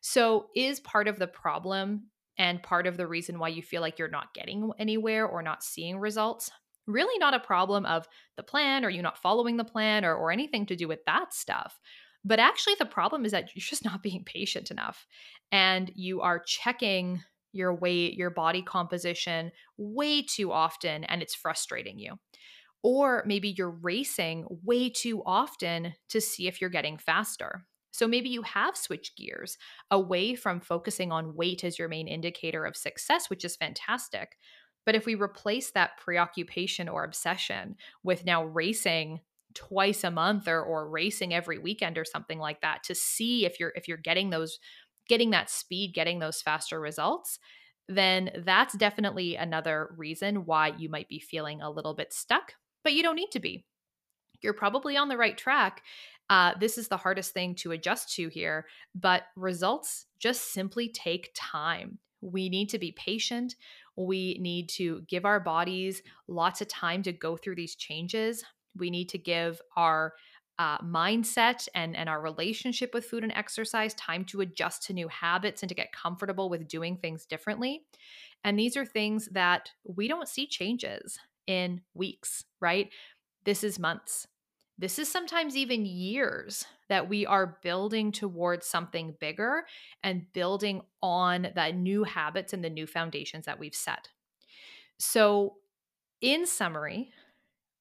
So, 0.00 0.46
is 0.56 0.80
part 0.80 1.08
of 1.08 1.18
the 1.18 1.26
problem 1.26 2.08
and 2.38 2.62
part 2.62 2.86
of 2.86 2.96
the 2.96 3.06
reason 3.06 3.38
why 3.38 3.48
you 3.48 3.62
feel 3.62 3.82
like 3.82 3.98
you're 3.98 4.08
not 4.08 4.32
getting 4.32 4.70
anywhere 4.78 5.26
or 5.26 5.42
not 5.42 5.62
seeing 5.62 5.98
results 5.98 6.50
really 6.86 7.18
not 7.18 7.34
a 7.34 7.40
problem 7.40 7.86
of 7.86 8.08
the 8.36 8.42
plan 8.42 8.84
or 8.84 8.90
you 8.90 9.02
not 9.02 9.18
following 9.18 9.56
the 9.56 9.64
plan 9.64 10.04
or, 10.04 10.14
or 10.14 10.32
anything 10.32 10.66
to 10.66 10.76
do 10.76 10.88
with 10.88 11.04
that 11.06 11.32
stuff. 11.32 11.78
But 12.24 12.38
actually, 12.38 12.76
the 12.78 12.86
problem 12.86 13.24
is 13.24 13.32
that 13.32 13.54
you're 13.54 13.62
just 13.62 13.84
not 13.84 14.02
being 14.02 14.24
patient 14.24 14.70
enough 14.70 15.06
and 15.50 15.90
you 15.94 16.20
are 16.20 16.38
checking 16.38 17.22
your 17.52 17.74
weight, 17.74 18.14
your 18.14 18.30
body 18.30 18.62
composition 18.62 19.52
way 19.76 20.22
too 20.22 20.52
often, 20.52 21.04
and 21.04 21.22
it's 21.22 21.34
frustrating 21.34 21.98
you. 21.98 22.18
Or 22.82 23.22
maybe 23.26 23.54
you're 23.56 23.70
racing 23.70 24.46
way 24.64 24.90
too 24.90 25.22
often 25.24 25.94
to 26.08 26.20
see 26.20 26.48
if 26.48 26.60
you're 26.60 26.70
getting 26.70 26.98
faster. 26.98 27.64
So 27.92 28.08
maybe 28.08 28.30
you 28.30 28.42
have 28.42 28.76
switched 28.76 29.16
gears 29.16 29.58
away 29.90 30.34
from 30.34 30.60
focusing 30.60 31.12
on 31.12 31.36
weight 31.36 31.62
as 31.62 31.78
your 31.78 31.88
main 31.88 32.08
indicator 32.08 32.64
of 32.64 32.76
success, 32.76 33.28
which 33.28 33.44
is 33.44 33.54
fantastic. 33.54 34.36
But 34.84 34.96
if 34.96 35.06
we 35.06 35.14
replace 35.14 35.70
that 35.72 35.98
preoccupation 35.98 36.88
or 36.88 37.04
obsession 37.04 37.76
with 38.02 38.24
now 38.24 38.44
racing 38.44 39.20
twice 39.54 40.02
a 40.02 40.10
month 40.10 40.48
or 40.48 40.62
or 40.62 40.88
racing 40.88 41.34
every 41.34 41.58
weekend 41.58 41.98
or 41.98 42.06
something 42.06 42.38
like 42.38 42.62
that 42.62 42.82
to 42.84 42.94
see 42.94 43.44
if 43.44 43.60
you're 43.60 43.72
if 43.76 43.86
you're 43.86 43.98
getting 43.98 44.30
those 44.30 44.58
getting 45.08 45.30
that 45.30 45.50
speed, 45.50 45.94
getting 45.94 46.18
those 46.18 46.42
faster 46.42 46.80
results, 46.80 47.38
then 47.88 48.30
that's 48.44 48.76
definitely 48.76 49.36
another 49.36 49.94
reason 49.96 50.46
why 50.46 50.72
you 50.78 50.88
might 50.88 51.08
be 51.08 51.18
feeling 51.18 51.60
a 51.60 51.70
little 51.70 51.94
bit 51.94 52.12
stuck, 52.12 52.54
but 52.84 52.92
you 52.92 53.02
don't 53.02 53.16
need 53.16 53.30
to 53.32 53.40
be. 53.40 53.64
You're 54.42 54.52
probably 54.54 54.96
on 54.96 55.08
the 55.08 55.16
right 55.16 55.36
track. 55.36 55.82
Uh, 56.30 56.52
this 56.58 56.78
is 56.78 56.88
the 56.88 56.96
hardest 56.96 57.32
thing 57.32 57.54
to 57.56 57.72
adjust 57.72 58.14
to 58.14 58.28
here, 58.28 58.66
but 58.94 59.24
results 59.36 60.06
just 60.18 60.52
simply 60.52 60.88
take 60.88 61.30
time. 61.34 61.98
We 62.20 62.48
need 62.48 62.68
to 62.70 62.78
be 62.78 62.92
patient. 62.92 63.56
We 63.96 64.38
need 64.40 64.68
to 64.70 65.02
give 65.08 65.24
our 65.24 65.40
bodies 65.40 66.02
lots 66.28 66.60
of 66.60 66.68
time 66.68 67.02
to 67.02 67.12
go 67.12 67.36
through 67.36 67.56
these 67.56 67.74
changes. 67.74 68.44
We 68.76 68.90
need 68.90 69.08
to 69.10 69.18
give 69.18 69.60
our 69.76 70.14
uh, 70.58 70.78
mindset 70.78 71.66
and, 71.74 71.96
and 71.96 72.08
our 72.08 72.20
relationship 72.20 72.92
with 72.94 73.06
food 73.06 73.22
and 73.22 73.32
exercise 73.32 73.94
time 73.94 74.24
to 74.26 74.40
adjust 74.40 74.82
to 74.84 74.92
new 74.92 75.08
habits 75.08 75.62
and 75.62 75.68
to 75.68 75.74
get 75.74 75.92
comfortable 75.92 76.48
with 76.48 76.68
doing 76.68 76.96
things 76.96 77.26
differently. 77.26 77.82
And 78.44 78.58
these 78.58 78.76
are 78.76 78.84
things 78.84 79.28
that 79.32 79.70
we 79.84 80.08
don't 80.08 80.28
see 80.28 80.46
changes 80.46 81.18
in 81.46 81.80
weeks, 81.94 82.44
right? 82.60 82.90
This 83.44 83.64
is 83.64 83.78
months. 83.78 84.26
This 84.78 84.98
is 84.98 85.10
sometimes 85.10 85.56
even 85.56 85.86
years 85.86 86.64
that 86.88 87.08
we 87.08 87.26
are 87.26 87.58
building 87.62 88.10
towards 88.10 88.66
something 88.66 89.14
bigger 89.20 89.64
and 90.02 90.32
building 90.32 90.82
on 91.02 91.48
the 91.54 91.72
new 91.72 92.04
habits 92.04 92.52
and 92.52 92.64
the 92.64 92.70
new 92.70 92.86
foundations 92.86 93.46
that 93.46 93.58
we've 93.58 93.74
set. 93.74 94.08
So, 94.98 95.56
in 96.20 96.46
summary, 96.46 97.10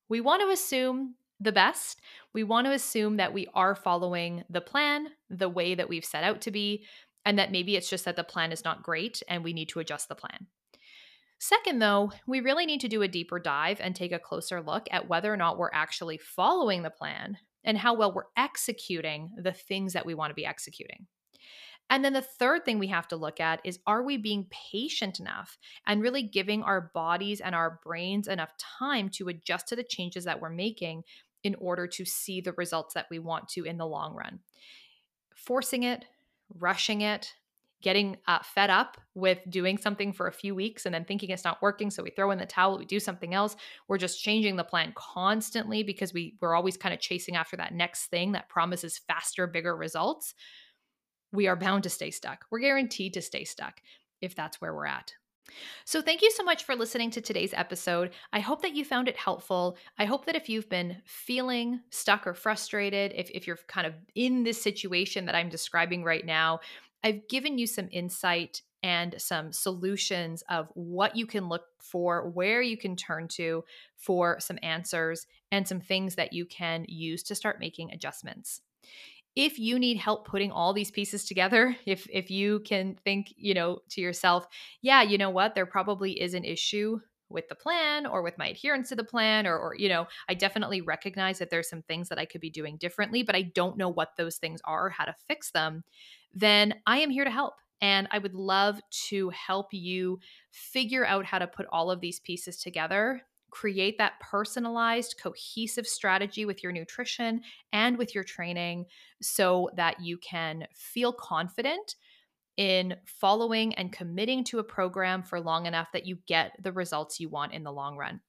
we 0.10 0.22
want 0.22 0.42
to 0.42 0.50
assume 0.50 1.16
the 1.42 1.52
best. 1.52 2.00
We 2.34 2.44
want 2.44 2.68
to 2.68 2.74
assume 2.74 3.18
that 3.18 3.34
we 3.34 3.48
are 3.54 3.76
following 3.76 4.44
the 4.50 4.62
plan 4.62 5.08
the 5.30 5.50
way 5.50 5.76
that 5.76 5.90
we've 5.90 6.06
set 6.06 6.24
out 6.24 6.42
to 6.42 6.52
be, 6.52 6.86
and 7.26 7.38
that 7.40 7.52
maybe 7.52 7.76
it's 7.76 7.90
just 7.90 8.06
that 8.06 8.16
the 8.16 8.24
plan 8.24 8.52
is 8.52 8.64
not 8.64 8.84
great 8.84 9.22
and 9.28 9.44
we 9.44 9.54
need 9.54 9.70
to 9.70 9.80
adjust 9.80 10.08
the 10.08 10.16
plan. 10.16 10.48
Second, 11.40 11.80
though, 11.80 12.12
we 12.28 12.40
really 12.40 12.68
need 12.68 12.82
to 12.82 12.88
do 12.88 13.02
a 13.02 13.08
deeper 13.08 13.40
dive 13.40 13.80
and 13.82 13.96
take 13.96 14.12
a 14.12 14.20
closer 14.20 14.62
look 14.62 14.88
at 14.92 15.10
whether 15.10 15.34
or 15.34 15.38
not 15.38 15.58
we're 15.58 15.72
actually 15.74 16.20
following 16.20 16.84
the 16.84 16.92
plan 16.92 17.38
and 17.64 17.78
how 17.78 17.96
well 17.96 18.14
we're 18.14 18.26
executing 18.38 19.32
the 19.38 19.52
things 19.52 19.94
that 19.94 20.06
we 20.06 20.14
want 20.14 20.30
to 20.30 20.36
be 20.36 20.46
executing. 20.46 21.08
And 21.90 22.06
then 22.06 22.14
the 22.14 22.22
third 22.22 22.64
thing 22.64 22.80
we 22.80 22.88
have 22.88 23.08
to 23.10 23.18
look 23.18 23.42
at 23.42 23.60
is 23.66 23.80
are 23.86 24.02
we 24.02 24.16
being 24.18 24.48
patient 24.72 25.20
enough 25.20 25.58
and 25.86 26.02
really 26.02 26.24
giving 26.24 26.64
our 26.64 26.90
bodies 26.94 27.42
and 27.42 27.54
our 27.54 27.80
brains 27.84 28.30
enough 28.30 28.54
time 28.58 29.10
to 29.16 29.28
adjust 29.28 29.68
to 29.68 29.76
the 29.76 29.84
changes 29.84 30.24
that 30.24 30.40
we're 30.40 30.50
making 30.50 31.04
in 31.44 31.56
order 31.56 31.88
to 31.88 32.06
see 32.06 32.42
the 32.42 32.54
results 32.54 32.94
that 32.94 33.08
we 33.10 33.20
want 33.20 33.48
to 33.50 33.64
in 33.64 33.78
the 33.78 33.86
long 33.88 34.16
run? 34.16 34.40
Forcing 35.36 35.84
it, 35.84 36.06
rushing 36.60 37.02
it, 37.02 37.34
getting 37.82 38.18
uh, 38.28 38.40
fed 38.44 38.70
up 38.70 38.98
with 39.16 39.40
doing 39.50 39.78
something 39.78 40.14
for 40.14 40.28
a 40.28 40.32
few 40.32 40.54
weeks 40.54 40.86
and 40.86 40.94
then 40.94 41.04
thinking 41.04 41.32
it's 41.32 41.44
not 41.44 41.62
working 41.64 41.90
so 41.90 42.04
we 42.04 42.12
throw 42.12 42.30
in 42.30 42.38
the 42.38 42.46
towel 42.46 42.78
we 42.78 42.86
do 42.86 43.00
something 43.00 43.34
else 43.34 43.56
we're 43.88 43.98
just 43.98 44.22
changing 44.22 44.56
the 44.56 44.64
plan 44.64 44.94
constantly 44.96 45.82
because 45.82 46.14
we 46.14 46.36
we're 46.42 46.54
always 46.54 46.78
kind 46.78 46.94
of 46.94 47.00
chasing 47.00 47.36
after 47.36 47.58
that 47.58 47.74
next 47.74 48.06
thing 48.12 48.34
that 48.34 48.48
promises 48.50 49.00
faster 49.08 49.48
bigger 49.48 49.76
results 49.76 50.36
we 51.32 51.48
are 51.48 51.56
bound 51.56 51.84
to 51.84 51.90
stay 51.90 52.12
stuck. 52.12 52.46
We're 52.52 52.60
guaranteed 52.60 53.14
to 53.14 53.22
stay 53.22 53.44
stuck 53.44 53.82
if 54.22 54.36
that's 54.36 54.60
where 54.60 54.74
we're 54.74 54.86
at. 54.86 55.14
So, 55.86 56.02
thank 56.02 56.22
you 56.22 56.32
so 56.32 56.44
much 56.44 56.64
for 56.64 56.76
listening 56.76 57.12
to 57.12 57.22
today's 57.22 57.54
episode. 57.54 58.12
I 58.32 58.40
hope 58.40 58.62
that 58.62 58.76
you 58.76 58.86
found 58.86 59.08
it 59.08 59.18
helpful. 59.18 59.78
I 59.98 60.06
hope 60.06 60.26
that 60.26 60.36
if 60.36 60.50
you've 60.50 60.70
been 60.70 60.98
feeling 61.06 61.82
stuck 61.90 62.28
or 62.28 62.34
frustrated, 62.34 63.14
if, 63.16 63.30
if 63.32 63.48
you're 63.48 63.60
kind 63.68 63.88
of 63.88 63.94
in 64.16 64.44
this 64.44 64.62
situation 64.62 65.26
that 65.26 65.36
I'm 65.36 65.50
describing 65.50 66.04
right 66.04 66.26
now, 66.26 66.60
I've 67.04 67.28
given 67.28 67.58
you 67.58 67.68
some 67.68 67.90
insight 67.92 68.62
and 68.84 69.16
some 69.20 69.52
solutions 69.52 70.44
of 70.50 70.68
what 70.74 71.16
you 71.16 71.26
can 71.26 71.50
look 71.50 71.66
for, 71.80 72.30
where 72.30 72.62
you 72.62 72.78
can 72.78 72.96
turn 72.96 73.28
to 73.28 73.64
for 73.96 74.40
some 74.40 74.58
answers, 74.64 75.28
and 75.52 75.68
some 75.68 75.80
things 75.80 76.16
that 76.16 76.34
you 76.34 76.46
can 76.46 76.86
use 76.88 77.24
to 77.24 77.36
start 77.36 77.60
making 77.60 77.92
adjustments 77.92 78.62
if 79.36 79.58
you 79.58 79.80
need 79.80 79.98
help 79.98 80.28
putting 80.28 80.52
all 80.52 80.74
these 80.74 80.92
pieces 80.92 81.26
together 81.26 81.76
if 81.86 82.08
if 82.12 82.30
you 82.30 82.60
can 82.62 82.96
think 83.04 83.34
you 83.38 83.54
know 83.54 83.80
to 83.90 84.02
yourself 84.02 84.48
yeah 84.82 85.02
you 85.02 85.18
know 85.18 85.30
what? 85.30 85.56
There 85.56 85.66
probably 85.66 86.20
is 86.20 86.34
an 86.34 86.44
issue 86.44 87.00
with 87.32 87.48
the 87.48 87.56
plan 87.56 88.06
or 88.06 88.22
with 88.22 88.38
my 88.38 88.48
adherence 88.48 88.90
to 88.90 88.96
the 88.96 89.04
plan 89.04 89.48
or, 89.48 89.58
or 89.58 89.76
you 89.76 89.90
know 89.90 90.06
i 90.30 90.34
definitely 90.34 90.82
recognize 90.82 91.40
that 91.40 91.50
there's 91.50 91.70
some 91.70 91.82
things 91.84 92.10
that 92.10 92.20
i 92.20 92.26
could 92.26 92.42
be 92.42 92.50
doing 92.50 92.78
differently 92.78 93.24
but 93.24 93.36
i 93.36 93.42
don't 93.42 93.78
know 93.78 93.90
what 93.90 94.10
those 94.18 94.38
things 94.38 94.60
are 94.66 94.90
how 94.90 95.06
to 95.06 95.16
fix 95.28 95.52
them 95.52 95.84
then 96.34 96.74
i 96.86 97.00
am 97.00 97.10
here 97.10 97.24
to 97.24 97.32
help 97.32 97.54
and 97.82 98.08
i 98.12 98.18
would 98.18 98.36
love 98.36 98.80
to 98.90 99.30
help 99.30 99.68
you 99.72 100.20
figure 100.52 101.06
out 101.06 101.26
how 101.26 101.40
to 101.40 101.48
put 101.48 101.66
all 101.72 101.90
of 101.90 102.02
these 102.02 102.20
pieces 102.20 102.58
together 102.58 103.22
create 103.52 103.98
that 103.98 104.20
personalized, 104.20 105.20
cohesive 105.22 105.86
strategy 105.86 106.46
with 106.46 106.64
your 106.64 106.72
nutrition 106.72 107.42
and 107.74 107.98
with 107.98 108.16
your 108.16 108.24
training 108.24 108.86
so 109.22 109.70
that 109.76 110.02
you 110.02 110.18
can 110.18 110.66
feel 110.74 111.14
confident 111.14 111.96
in 112.58 112.96
following 113.06 113.74
and 113.76 113.92
committing 113.92 114.44
to 114.46 114.60
a 114.60 114.64
program 114.64 115.22
for 115.22 115.40
long 115.40 115.66
enough 115.66 115.92
that 115.92 116.06
you 116.06 116.18
get 116.28 116.56
the 116.62 116.72
results 116.72 117.20
you 117.20 117.30
want 117.30 117.54
in 117.54 117.64
the 117.64 117.72
long 117.72 117.98
run. 117.98 118.20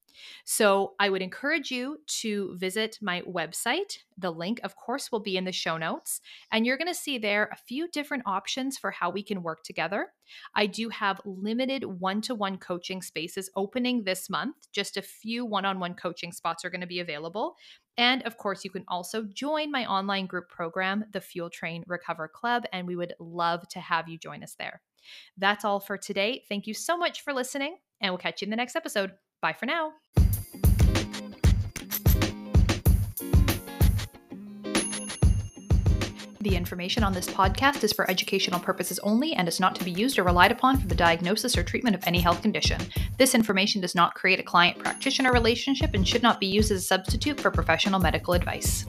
So 0.45 0.95
I 0.99 1.11
would 1.11 1.23
encourage 1.23 1.71
you 1.71 1.99
to 2.21 2.57
visit 2.57 2.99
my 3.01 3.23
website. 3.23 3.99
The 4.19 4.31
link, 4.31 4.61
of 4.63 4.77
course, 4.77 5.11
will 5.11 5.21
be 5.21 5.37
in 5.37 5.45
the 5.45 5.53
show 5.53 5.77
notes. 5.77 6.21
And 6.51 6.67
you're 6.67 6.77
going 6.77 6.89
to 6.89 6.95
see 6.95 7.19
there 7.19 7.49
a 7.53 7.57
few 7.57 7.89
different 7.89 8.25
options 8.27 8.79
for 8.79 8.91
how 8.91 9.11
we 9.11 9.23
can 9.23 9.43
work 9.43 9.63
together. 9.63 10.09
I 10.55 10.67
do 10.67 10.89
have 10.91 11.21
limited 11.25 11.85
one 11.85 12.21
to 12.23 12.35
one 12.35 12.59
coaching 12.59 13.03
spaces 13.03 13.51
opening 13.57 14.05
this 14.05 14.31
month. 14.31 14.57
Just 14.73 14.97
a 14.97 15.03
few 15.03 15.45
one 15.45 15.65
on 15.65 15.81
one 15.81 15.95
coaching 15.95 16.33
spots 16.33 16.65
are 16.65 16.71
going 16.71 16.81
to 16.81 16.87
be 16.87 17.01
available. 17.01 17.57
And 17.97 18.23
of 18.23 18.37
course, 18.39 18.65
you 18.65 18.71
can 18.71 18.85
also 18.89 19.25
join 19.25 19.71
my 19.71 19.85
online 19.87 20.27
group 20.27 20.49
program, 20.49 21.05
the 21.13 21.21
Fuel 21.21 21.51
Train 21.51 21.85
Recover 21.87 22.29
Club, 22.29 22.65
and 22.73 22.87
we 22.87 22.97
would 22.97 23.15
love 23.19 23.69
to 23.69 23.81
have 23.81 24.09
you 24.09 24.19
join 24.19 24.43
us 24.43 24.55
there. 24.59 24.81
That's 25.37 25.65
all 25.65 25.81
for 25.81 25.99
today. 25.99 26.45
Thank 26.49 26.67
you 26.67 26.75
so 26.75 26.97
much 26.97 27.23
for 27.23 27.33
listening, 27.33 27.77
and 28.01 28.13
we'll 28.13 28.19
catch 28.19 28.41
you 28.41 28.47
in 28.47 28.51
the 28.51 28.57
next 28.57 28.77
episode. 28.77 29.13
Bye 29.43 29.53
for 29.53 29.67
now. 29.67 29.93
The 36.41 36.57
information 36.57 37.03
on 37.03 37.13
this 37.13 37.27
podcast 37.27 37.83
is 37.83 37.93
for 37.93 38.09
educational 38.09 38.61
purposes 38.61 39.01
only 39.01 39.33
and 39.35 39.49
is 39.49 39.59
not 39.59 39.75
to 39.77 39.85
be 39.85 39.91
used 39.91 40.17
or 40.19 40.23
relied 40.23 40.53
upon 40.53 40.79
for 40.79 40.87
the 40.87 40.95
diagnosis 40.95 41.59
or 41.59 41.65
treatment 41.65 41.97
of 41.97 42.05
any 42.07 42.21
health 42.21 42.41
condition. 42.41 42.81
This 43.19 43.35
information 43.35 43.81
does 43.81 43.97
not 43.97 44.15
create 44.15 44.39
a 44.39 44.45
client 44.45 44.79
practitioner 44.79 45.33
relationship 45.33 45.95
and 45.95 46.07
should 46.07 46.23
not 46.23 46.39
be 46.39 46.47
used 46.47 46.71
as 46.71 46.79
a 46.79 46.85
substitute 46.85 47.41
for 47.41 47.51
professional 47.51 47.99
medical 47.99 48.35
advice. 48.35 48.87